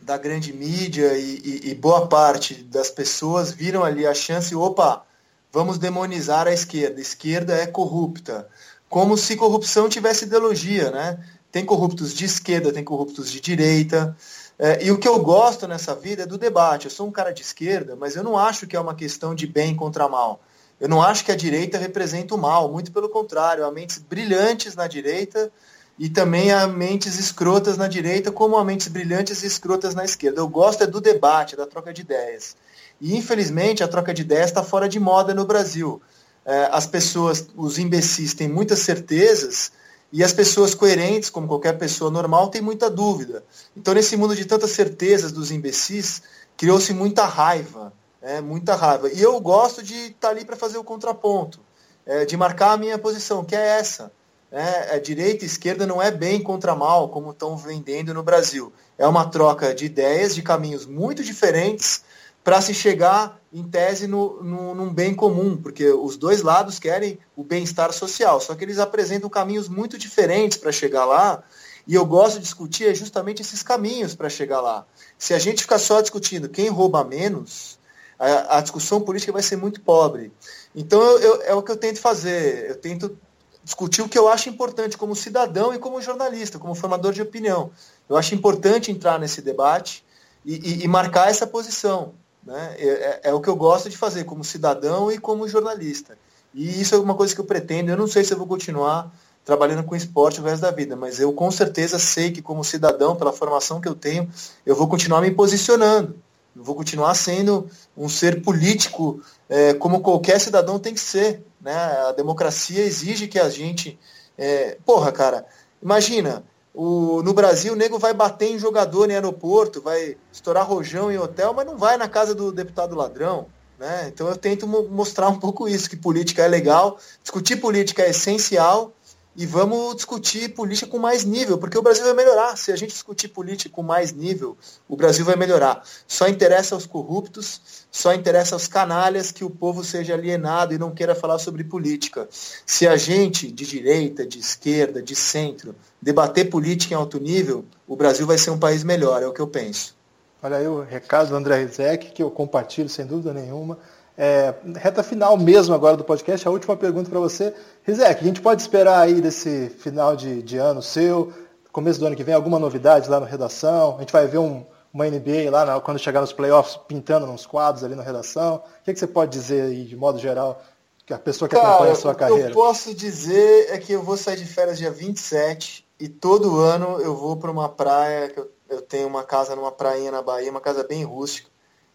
da 0.00 0.16
grande 0.16 0.54
mídia 0.54 1.12
e, 1.18 1.42
e, 1.44 1.70
e, 1.72 1.74
boa 1.74 2.06
parte 2.06 2.54
das 2.54 2.88
pessoas 2.88 3.52
viram 3.52 3.84
ali 3.84 4.06
a 4.06 4.14
chance, 4.14 4.54
opa, 4.54 5.04
vamos 5.52 5.76
demonizar 5.76 6.46
a 6.46 6.54
esquerda. 6.54 6.96
A 6.96 7.02
esquerda 7.02 7.54
é 7.54 7.66
corrupta. 7.66 8.48
Como 8.88 9.16
se 9.16 9.36
corrupção 9.36 9.90
tivesse 9.90 10.24
ideologia, 10.24 10.90
né? 10.90 11.22
Tem 11.50 11.64
corruptos 11.64 12.14
de 12.14 12.24
esquerda, 12.24 12.72
tem 12.72 12.84
corruptos 12.84 13.30
de 13.30 13.40
direita. 13.40 14.16
É, 14.58 14.84
e 14.84 14.90
o 14.90 14.98
que 14.98 15.08
eu 15.08 15.18
gosto 15.20 15.66
nessa 15.66 15.94
vida 15.94 16.22
é 16.22 16.26
do 16.26 16.38
debate. 16.38 16.84
Eu 16.84 16.90
sou 16.90 17.08
um 17.08 17.10
cara 17.10 17.32
de 17.32 17.42
esquerda, 17.42 17.96
mas 17.96 18.14
eu 18.14 18.22
não 18.22 18.38
acho 18.38 18.66
que 18.66 18.76
é 18.76 18.80
uma 18.80 18.94
questão 18.94 19.34
de 19.34 19.46
bem 19.46 19.74
contra 19.74 20.08
mal. 20.08 20.40
Eu 20.80 20.88
não 20.88 21.02
acho 21.02 21.24
que 21.24 21.32
a 21.32 21.36
direita 21.36 21.76
representa 21.76 22.34
o 22.34 22.38
mal, 22.38 22.70
muito 22.70 22.92
pelo 22.92 23.08
contrário. 23.08 23.64
Há 23.64 23.70
mentes 23.70 23.98
brilhantes 23.98 24.74
na 24.74 24.86
direita 24.86 25.52
e 25.98 26.08
também 26.08 26.50
há 26.52 26.66
mentes 26.66 27.18
escrotas 27.18 27.76
na 27.76 27.86
direita, 27.86 28.32
como 28.32 28.56
há 28.56 28.64
mentes 28.64 28.88
brilhantes 28.88 29.42
e 29.42 29.46
escrotas 29.46 29.94
na 29.94 30.04
esquerda. 30.04 30.40
Eu 30.40 30.48
gosto 30.48 30.84
é 30.84 30.86
do 30.86 31.00
debate, 31.00 31.56
da 31.56 31.66
troca 31.66 31.92
de 31.92 32.00
ideias. 32.00 32.56
E 33.00 33.16
infelizmente 33.16 33.82
a 33.82 33.88
troca 33.88 34.14
de 34.14 34.22
ideias 34.22 34.46
está 34.46 34.62
fora 34.62 34.88
de 34.88 34.98
moda 34.98 35.34
no 35.34 35.44
Brasil. 35.44 36.00
É, 36.46 36.70
as 36.72 36.86
pessoas, 36.86 37.46
os 37.54 37.78
imbecis, 37.78 38.32
têm 38.32 38.48
muitas 38.48 38.78
certezas 38.78 39.72
e 40.12 40.24
as 40.24 40.32
pessoas 40.32 40.74
coerentes, 40.74 41.30
como 41.30 41.46
qualquer 41.46 41.78
pessoa 41.78 42.10
normal, 42.10 42.48
têm 42.48 42.60
muita 42.60 42.90
dúvida. 42.90 43.44
Então, 43.76 43.94
nesse 43.94 44.16
mundo 44.16 44.34
de 44.34 44.44
tantas 44.44 44.70
certezas 44.70 45.32
dos 45.32 45.50
imbecis, 45.50 46.22
criou-se 46.56 46.92
muita 46.92 47.24
raiva, 47.24 47.92
é, 48.20 48.40
muita 48.40 48.74
raiva. 48.74 49.08
E 49.12 49.20
eu 49.20 49.38
gosto 49.40 49.82
de 49.82 49.94
estar 49.94 50.14
tá 50.20 50.28
ali 50.30 50.44
para 50.44 50.56
fazer 50.56 50.78
o 50.78 50.84
contraponto, 50.84 51.60
é, 52.04 52.24
de 52.24 52.36
marcar 52.36 52.72
a 52.72 52.76
minha 52.76 52.98
posição, 52.98 53.44
que 53.44 53.54
é 53.54 53.78
essa 53.78 54.10
né, 54.50 54.90
a 54.92 54.98
direita 54.98 55.44
e 55.44 55.46
esquerda 55.46 55.86
não 55.86 56.02
é 56.02 56.10
bem 56.10 56.42
contra 56.42 56.74
mal, 56.74 57.08
como 57.08 57.30
estão 57.30 57.56
vendendo 57.56 58.12
no 58.12 58.22
Brasil. 58.22 58.72
É 58.98 59.06
uma 59.06 59.26
troca 59.26 59.74
de 59.74 59.86
ideias, 59.86 60.34
de 60.34 60.42
caminhos 60.42 60.86
muito 60.86 61.22
diferentes 61.22 62.02
para 62.42 62.60
se 62.60 62.72
chegar, 62.72 63.38
em 63.52 63.62
tese, 63.62 64.06
no, 64.06 64.42
no, 64.42 64.74
num 64.74 64.92
bem 64.92 65.14
comum, 65.14 65.56
porque 65.56 65.86
os 65.88 66.16
dois 66.16 66.42
lados 66.42 66.78
querem 66.78 67.18
o 67.36 67.44
bem-estar 67.44 67.92
social, 67.92 68.40
só 68.40 68.54
que 68.54 68.64
eles 68.64 68.78
apresentam 68.78 69.28
caminhos 69.28 69.68
muito 69.68 69.98
diferentes 69.98 70.56
para 70.56 70.72
chegar 70.72 71.04
lá, 71.04 71.42
E 71.86 71.94
eu 71.94 72.04
gosto 72.04 72.36
de 72.36 72.42
discutir 72.42 72.84
é 72.84 72.94
justamente 72.94 73.42
esses 73.42 73.62
caminhos 73.62 74.14
para 74.14 74.28
chegar 74.28 74.60
lá. 74.60 74.86
Se 75.18 75.34
a 75.34 75.38
gente 75.38 75.62
ficar 75.62 75.78
só 75.78 76.00
discutindo 76.00 76.48
quem 76.48 76.68
rouba 76.68 77.02
menos, 77.02 77.78
a, 78.18 78.58
a 78.58 78.60
discussão 78.60 79.00
política 79.00 79.32
vai 79.32 79.42
ser 79.42 79.56
muito 79.56 79.80
pobre. 79.80 80.32
Então 80.74 81.02
eu, 81.02 81.18
eu, 81.18 81.42
é 81.42 81.54
o 81.54 81.62
que 81.62 81.72
eu 81.72 81.76
tento 81.76 81.98
fazer. 81.98 82.70
Eu 82.70 82.76
tento 82.76 83.18
discutir 83.64 84.02
o 84.02 84.08
que 84.08 84.18
eu 84.18 84.28
acho 84.28 84.48
importante 84.48 84.96
como 84.96 85.16
cidadão 85.16 85.74
e 85.74 85.78
como 85.78 86.00
jornalista, 86.00 86.58
como 86.58 86.74
formador 86.74 87.12
de 87.12 87.22
opinião. 87.22 87.70
Eu 88.08 88.16
acho 88.16 88.34
importante 88.34 88.90
entrar 88.90 89.18
nesse 89.18 89.42
debate 89.42 90.04
e, 90.44 90.54
e, 90.54 90.84
e 90.84 90.88
marcar 90.88 91.28
essa 91.30 91.46
posição. 91.46 92.14
Né? 92.44 92.74
É, 92.78 92.88
é, 92.88 93.20
é, 93.24 93.34
o 93.34 93.40
que 93.40 93.48
eu 93.48 93.56
gosto 93.56 93.88
de 93.88 93.96
fazer 93.96 94.24
como 94.24 94.44
cidadão 94.44 95.10
e 95.10 95.18
como 95.18 95.48
jornalista. 95.48 96.16
E 96.54 96.80
isso 96.80 96.94
é 96.94 96.98
uma 96.98 97.14
coisa 97.14 97.34
que 97.34 97.40
eu 97.40 97.44
pretendo. 97.44 97.90
Eu 97.90 97.96
não 97.96 98.06
sei 98.06 98.24
se 98.24 98.32
eu 98.32 98.38
vou 98.38 98.46
continuar 98.46 99.12
trabalhando 99.44 99.84
com 99.84 99.96
esporte 99.96 100.40
o 100.40 100.44
resto 100.44 100.62
da 100.62 100.70
vida, 100.70 100.96
mas 100.96 101.18
eu 101.18 101.32
com 101.32 101.50
certeza 101.50 101.98
sei 101.98 102.30
que 102.30 102.42
como 102.42 102.62
cidadão, 102.62 103.16
pela 103.16 103.32
formação 103.32 103.80
que 103.80 103.88
eu 103.88 103.94
tenho, 103.94 104.28
eu 104.64 104.74
vou 104.76 104.88
continuar 104.88 105.20
me 105.20 105.30
posicionando. 105.30 106.14
Eu 106.54 106.64
vou 106.64 106.74
continuar 106.74 107.14
sendo 107.14 107.70
um 107.96 108.08
ser 108.08 108.42
político 108.42 109.22
é, 109.48 109.72
como 109.74 110.00
qualquer 110.00 110.40
cidadão 110.40 110.78
tem 110.78 110.94
que 110.94 111.00
ser. 111.00 111.44
Né? 111.60 111.74
A 111.74 112.12
democracia 112.12 112.82
exige 112.82 113.28
que 113.28 113.38
a 113.38 113.48
gente. 113.48 113.98
É, 114.36 114.76
porra, 114.84 115.12
cara, 115.12 115.46
imagina, 115.82 116.44
o, 116.74 117.22
no 117.22 117.32
Brasil 117.32 117.72
o 117.72 117.76
nego 117.76 117.98
vai 117.98 118.14
bater 118.14 118.50
em 118.50 118.58
jogador 118.58 119.10
em 119.10 119.14
aeroporto, 119.14 119.80
vai 119.80 120.16
estourar 120.32 120.66
rojão 120.66 121.10
em 121.10 121.18
hotel, 121.18 121.52
mas 121.52 121.66
não 121.66 121.76
vai 121.76 121.96
na 121.96 122.08
casa 122.08 122.34
do 122.34 122.52
deputado 122.52 122.94
ladrão. 122.94 123.46
Né? 123.78 124.10
Então 124.12 124.28
eu 124.28 124.36
tento 124.36 124.66
mostrar 124.66 125.28
um 125.28 125.38
pouco 125.38 125.68
isso, 125.68 125.88
que 125.88 125.96
política 125.96 126.42
é 126.42 126.48
legal, 126.48 126.98
discutir 127.22 127.56
política 127.56 128.02
é 128.02 128.10
essencial, 128.10 128.92
e 129.36 129.46
vamos 129.46 129.94
discutir 129.96 130.50
política 130.50 130.90
com 130.90 130.98
mais 130.98 131.24
nível, 131.24 131.56
porque 131.56 131.78
o 131.78 131.82
Brasil 131.82 132.04
vai 132.04 132.14
melhorar. 132.14 132.56
Se 132.56 132.72
a 132.72 132.76
gente 132.76 132.90
discutir 132.90 133.28
política 133.28 133.74
com 133.74 133.82
mais 133.82 134.12
nível, 134.12 134.58
o 134.88 134.96
Brasil 134.96 135.24
vai 135.24 135.36
melhorar. 135.36 135.82
Só 136.06 136.28
interessa 136.28 136.74
aos 136.74 136.84
corruptos, 136.84 137.79
só 137.90 138.14
interessa 138.14 138.54
aos 138.54 138.68
canalhas 138.68 139.32
que 139.32 139.44
o 139.44 139.50
povo 139.50 139.82
seja 139.82 140.14
alienado 140.14 140.72
e 140.72 140.78
não 140.78 140.90
queira 140.90 141.14
falar 141.14 141.38
sobre 141.38 141.64
política. 141.64 142.28
Se 142.30 142.86
a 142.86 142.96
gente, 142.96 143.50
de 143.50 143.66
direita, 143.66 144.24
de 144.24 144.38
esquerda, 144.38 145.02
de 145.02 145.16
centro, 145.16 145.74
debater 146.00 146.48
política 146.48 146.94
em 146.94 146.96
alto 146.96 147.18
nível, 147.18 147.64
o 147.86 147.96
Brasil 147.96 148.26
vai 148.26 148.38
ser 148.38 148.50
um 148.50 148.58
país 148.58 148.84
melhor, 148.84 149.22
é 149.22 149.26
o 149.26 149.32
que 149.32 149.40
eu 149.40 149.48
penso. 149.48 149.96
Olha 150.42 150.56
aí 150.56 150.66
o 150.66 150.80
recado 150.80 151.28
do 151.28 151.36
André 151.36 151.58
Rizek, 151.64 152.12
que 152.12 152.22
eu 152.22 152.30
compartilho 152.30 152.88
sem 152.88 153.04
dúvida 153.04 153.34
nenhuma. 153.34 153.76
É, 154.16 154.54
reta 154.76 155.02
final 155.02 155.36
mesmo 155.36 155.74
agora 155.74 155.96
do 155.96 156.04
podcast, 156.04 156.46
a 156.46 156.50
última 156.50 156.76
pergunta 156.76 157.10
para 157.10 157.18
você. 157.18 157.54
Rizek, 157.82 158.20
a 158.20 158.26
gente 158.26 158.40
pode 158.40 158.62
esperar 158.62 159.00
aí 159.00 159.20
desse 159.20 159.68
final 159.78 160.14
de, 160.14 160.42
de, 160.42 160.58
ano 160.58 160.82
seu, 160.82 161.32
começo 161.72 161.98
do 161.98 162.06
ano 162.06 162.16
que 162.16 162.24
vem, 162.24 162.34
alguma 162.34 162.58
novidade 162.58 163.08
lá 163.08 163.20
na 163.20 163.26
redação? 163.26 163.96
A 163.96 164.00
gente 164.00 164.12
vai 164.12 164.26
ver 164.26 164.38
um, 164.38 164.64
uma 164.92 165.06
NBA 165.08 165.50
lá 165.50 165.64
na, 165.64 165.80
quando 165.80 165.98
chegar 165.98 166.20
nos 166.20 166.32
playoffs 166.32 166.76
pintando 166.88 167.26
nos 167.26 167.46
quadros 167.46 167.84
ali 167.84 167.94
na 167.94 168.02
redação? 168.02 168.56
O 168.56 168.84
que, 168.84 168.92
que 168.92 168.98
você 168.98 169.06
pode 169.06 169.30
dizer 169.30 169.62
aí, 169.62 169.84
de 169.84 169.96
modo 169.96 170.18
geral, 170.18 170.62
que 171.06 171.12
a 171.12 171.18
pessoa 171.18 171.48
que 171.48 171.54
Cara, 171.54 171.68
acompanha 171.68 171.92
a 171.92 171.96
sua 171.96 172.14
carreira? 172.14 172.42
O 172.42 172.52
que 172.52 172.58
eu 172.58 172.62
posso 172.62 172.94
dizer 172.94 173.68
é 173.70 173.78
que 173.78 173.92
eu 173.92 174.02
vou 174.02 174.16
sair 174.16 174.36
de 174.36 174.46
férias 174.46 174.78
dia 174.78 174.90
27 174.90 175.86
e 175.98 176.08
todo 176.08 176.58
ano 176.58 177.00
eu 177.00 177.14
vou 177.14 177.36
para 177.36 177.50
uma 177.50 177.68
praia, 177.68 178.28
que 178.28 178.40
eu, 178.40 178.50
eu 178.68 178.82
tenho 178.82 179.06
uma 179.06 179.22
casa 179.22 179.54
numa 179.54 179.72
prainha 179.72 180.10
na 180.10 180.22
Bahia, 180.22 180.50
uma 180.50 180.60
casa 180.60 180.82
bem 180.84 181.04
rústica 181.04 181.50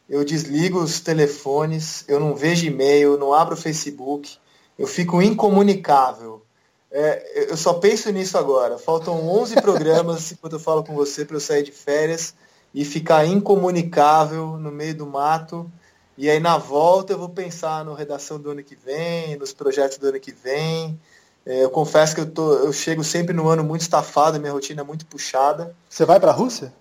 eu 0.08 0.24
desligo 0.24 0.80
os 0.80 1.00
telefones, 1.00 2.06
eu 2.08 2.20
não 2.20 2.36
vejo 2.36 2.66
e-mail, 2.66 3.18
não 3.18 3.34
abro 3.34 3.56
o 3.56 3.58
Facebook, 3.58 4.38
eu 4.78 4.88
fico 4.88 5.22
incomunicável. 5.22 6.44
É, 6.92 7.50
eu 7.52 7.58
só 7.58 7.74
penso 7.74 8.10
nisso 8.12 8.38
agora. 8.38 8.78
Faltam 8.78 9.28
11 9.28 9.56
programas 9.62 10.32
enquanto 10.32 10.54
eu 10.54 10.60
falo 10.60 10.84
com 10.84 10.94
você 10.94 11.26
para 11.26 11.36
eu 11.36 11.42
sair 11.42 11.64
de 11.64 11.72
férias 11.72 12.36
e 12.76 12.84
ficar 12.84 13.26
incomunicável 13.26 14.58
no 14.58 14.70
meio 14.70 14.94
do 14.94 15.08
mato. 15.08 15.72
E 16.18 16.30
aí 16.30 16.42
na 16.42 16.58
volta 16.58 17.14
eu 17.14 17.18
vou 17.18 17.30
pensar 17.30 17.86
no 17.86 17.94
redação 17.94 18.38
do 18.38 18.52
ano 18.52 18.62
que 18.62 18.76
vem, 18.76 19.38
nos 19.38 19.54
projetos 19.54 19.98
do 19.98 20.10
ano 20.10 20.20
que 20.20 20.34
vem. 20.34 21.00
É, 21.46 21.64
eu 21.64 21.70
confesso 21.70 22.14
que 22.14 22.20
eu, 22.20 22.30
tô, 22.30 22.54
eu 22.56 22.74
chego 22.74 23.02
sempre 23.02 23.34
no 23.34 23.48
ano 23.48 23.64
muito 23.64 23.82
estafado, 23.82 24.40
minha 24.42 24.52
rotina 24.52 24.82
é 24.82 24.84
muito 24.84 25.06
puxada. 25.06 25.74
Você 25.90 26.04
vai 26.04 26.20
para 26.20 26.32
a 26.32 26.34
Rússia? 26.34 26.74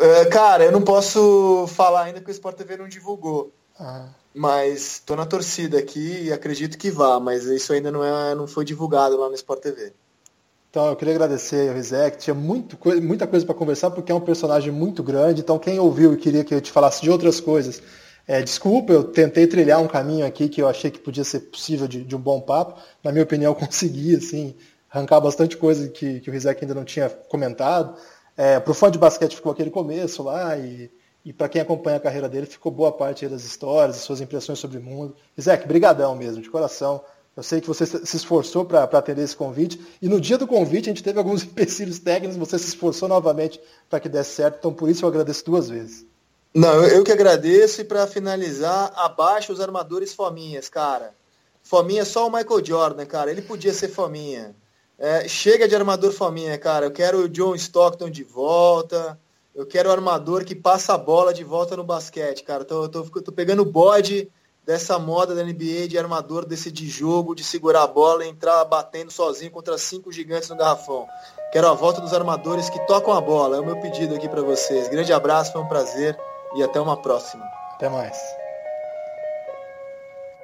É, 0.00 0.24
cara, 0.26 0.64
eu 0.64 0.72
não 0.72 0.82
posso 0.82 1.66
falar 1.68 2.02
ainda 2.02 2.20
que 2.20 2.28
o 2.28 2.32
Sport 2.32 2.56
TV 2.56 2.76
não 2.76 2.88
divulgou. 2.88 3.52
Ah. 3.78 4.08
Mas 4.34 5.00
tô 5.06 5.14
na 5.14 5.24
torcida 5.24 5.78
aqui 5.78 6.24
e 6.24 6.32
acredito 6.32 6.76
que 6.76 6.90
vá, 6.90 7.20
mas 7.20 7.44
isso 7.44 7.72
ainda 7.72 7.92
não, 7.92 8.02
é, 8.02 8.34
não 8.34 8.48
foi 8.48 8.64
divulgado 8.64 9.16
lá 9.16 9.28
no 9.28 9.34
Sport 9.36 9.60
TV. 9.60 9.92
Então 10.70 10.86
eu 10.86 10.94
queria 10.94 11.14
agradecer 11.14 11.68
ao 11.68 11.74
Rizek, 11.74 12.16
tinha 12.18 12.32
muito, 12.32 12.78
muita 13.02 13.26
coisa 13.26 13.44
para 13.44 13.56
conversar 13.56 13.90
porque 13.90 14.12
é 14.12 14.14
um 14.14 14.20
personagem 14.20 14.72
muito 14.72 15.02
grande, 15.02 15.40
então 15.40 15.58
quem 15.58 15.80
ouviu 15.80 16.14
e 16.14 16.16
queria 16.16 16.44
que 16.44 16.54
eu 16.54 16.60
te 16.60 16.70
falasse 16.70 17.02
de 17.02 17.10
outras 17.10 17.40
coisas, 17.40 17.82
é, 18.24 18.40
desculpa, 18.40 18.92
eu 18.92 19.02
tentei 19.02 19.48
trilhar 19.48 19.80
um 19.80 19.88
caminho 19.88 20.24
aqui 20.24 20.48
que 20.48 20.62
eu 20.62 20.68
achei 20.68 20.88
que 20.88 21.00
podia 21.00 21.24
ser 21.24 21.40
possível 21.40 21.88
de, 21.88 22.04
de 22.04 22.14
um 22.14 22.20
bom 22.20 22.40
papo, 22.40 22.80
na 23.02 23.10
minha 23.10 23.24
opinião 23.24 23.52
consegui, 23.56 24.14
assim, 24.14 24.54
arrancar 24.88 25.20
bastante 25.20 25.56
coisa 25.56 25.88
que, 25.88 26.20
que 26.20 26.30
o 26.30 26.32
Rizek 26.32 26.62
ainda 26.62 26.74
não 26.74 26.84
tinha 26.84 27.10
comentado, 27.10 27.96
é, 28.36 28.60
para 28.60 28.70
o 28.70 28.74
fã 28.74 28.88
de 28.88 28.98
basquete 28.98 29.34
ficou 29.34 29.50
aquele 29.50 29.70
começo 29.70 30.22
lá, 30.22 30.56
e, 30.56 30.88
e 31.24 31.32
para 31.32 31.48
quem 31.48 31.60
acompanha 31.60 31.96
a 31.96 32.00
carreira 32.00 32.28
dele 32.28 32.46
ficou 32.46 32.70
boa 32.70 32.92
parte 32.92 33.26
das 33.26 33.42
histórias, 33.42 33.96
das 33.96 34.04
suas 34.04 34.20
impressões 34.20 34.60
sobre 34.60 34.78
o 34.78 34.82
mundo. 34.82 35.16
Isaac, 35.36 35.66
brigadão 35.66 36.14
mesmo, 36.14 36.40
de 36.40 36.48
coração. 36.48 37.02
Eu 37.36 37.42
sei 37.42 37.60
que 37.60 37.68
você 37.68 37.86
se 37.86 38.16
esforçou 38.16 38.64
para 38.64 38.82
atender 38.82 39.22
esse 39.22 39.36
convite, 39.36 39.80
e 40.02 40.08
no 40.08 40.20
dia 40.20 40.36
do 40.36 40.46
convite 40.46 40.90
a 40.90 40.92
gente 40.92 41.02
teve 41.02 41.18
alguns 41.18 41.42
empecilhos 41.44 41.98
técnicos, 41.98 42.36
você 42.36 42.58
se 42.58 42.68
esforçou 42.68 43.08
novamente 43.08 43.60
para 43.88 44.00
que 44.00 44.08
desse 44.08 44.32
certo, 44.32 44.56
então 44.58 44.72
por 44.72 44.88
isso 44.88 45.04
eu 45.04 45.08
agradeço 45.08 45.44
duas 45.44 45.68
vezes. 45.68 46.06
Não, 46.52 46.84
eu 46.84 47.04
que 47.04 47.12
agradeço, 47.12 47.80
e 47.80 47.84
para 47.84 48.06
finalizar, 48.06 48.92
abaixo 48.96 49.52
os 49.52 49.60
armadores 49.60 50.12
fominhas, 50.12 50.68
cara. 50.68 51.14
Fominha 51.62 52.02
é 52.02 52.04
só 52.04 52.26
o 52.26 52.32
Michael 52.32 52.64
Jordan, 52.64 53.06
cara, 53.06 53.30
ele 53.30 53.42
podia 53.42 53.72
ser 53.72 53.88
fominha. 53.88 54.54
É, 55.00 55.26
chega 55.26 55.66
de 55.66 55.74
armador 55.74 56.12
faminha, 56.12 56.58
cara. 56.58 56.84
Eu 56.84 56.90
quero 56.90 57.20
o 57.20 57.28
John 57.28 57.54
Stockton 57.54 58.10
de 58.10 58.22
volta. 58.22 59.18
Eu 59.54 59.64
quero 59.64 59.88
o 59.88 59.92
armador 59.92 60.44
que 60.44 60.54
passa 60.54 60.92
a 60.92 60.98
bola 60.98 61.32
de 61.32 61.42
volta 61.42 61.74
no 61.74 61.82
basquete, 61.82 62.44
cara. 62.44 62.66
Tô, 62.66 62.86
tô, 62.86 63.04
tô 63.04 63.32
pegando 63.32 63.62
o 63.62 63.64
bode 63.64 64.30
dessa 64.64 64.98
moda 64.98 65.34
da 65.34 65.42
NBA 65.42 65.88
de 65.88 65.98
armador 65.98 66.44
desse 66.44 66.70
de 66.70 66.88
jogo, 66.88 67.34
de 67.34 67.42
segurar 67.42 67.82
a 67.82 67.86
bola 67.86 68.24
e 68.24 68.28
entrar 68.28 68.64
batendo 68.64 69.10
sozinho 69.10 69.50
contra 69.50 69.76
cinco 69.78 70.12
gigantes 70.12 70.48
no 70.48 70.56
garrafão. 70.56 71.06
Quero 71.52 71.68
a 71.68 71.74
volta 71.74 72.00
dos 72.00 72.14
armadores 72.14 72.70
que 72.70 72.78
tocam 72.86 73.12
a 73.12 73.20
bola. 73.20 73.56
É 73.56 73.60
o 73.60 73.64
meu 73.64 73.76
pedido 73.80 74.14
aqui 74.14 74.28
para 74.28 74.42
vocês. 74.42 74.88
Grande 74.88 75.12
abraço, 75.12 75.52
foi 75.52 75.60
um 75.60 75.68
prazer 75.68 76.16
e 76.54 76.62
até 76.62 76.80
uma 76.80 76.96
próxima. 76.96 77.44
Até 77.74 77.88
mais. 77.88 78.39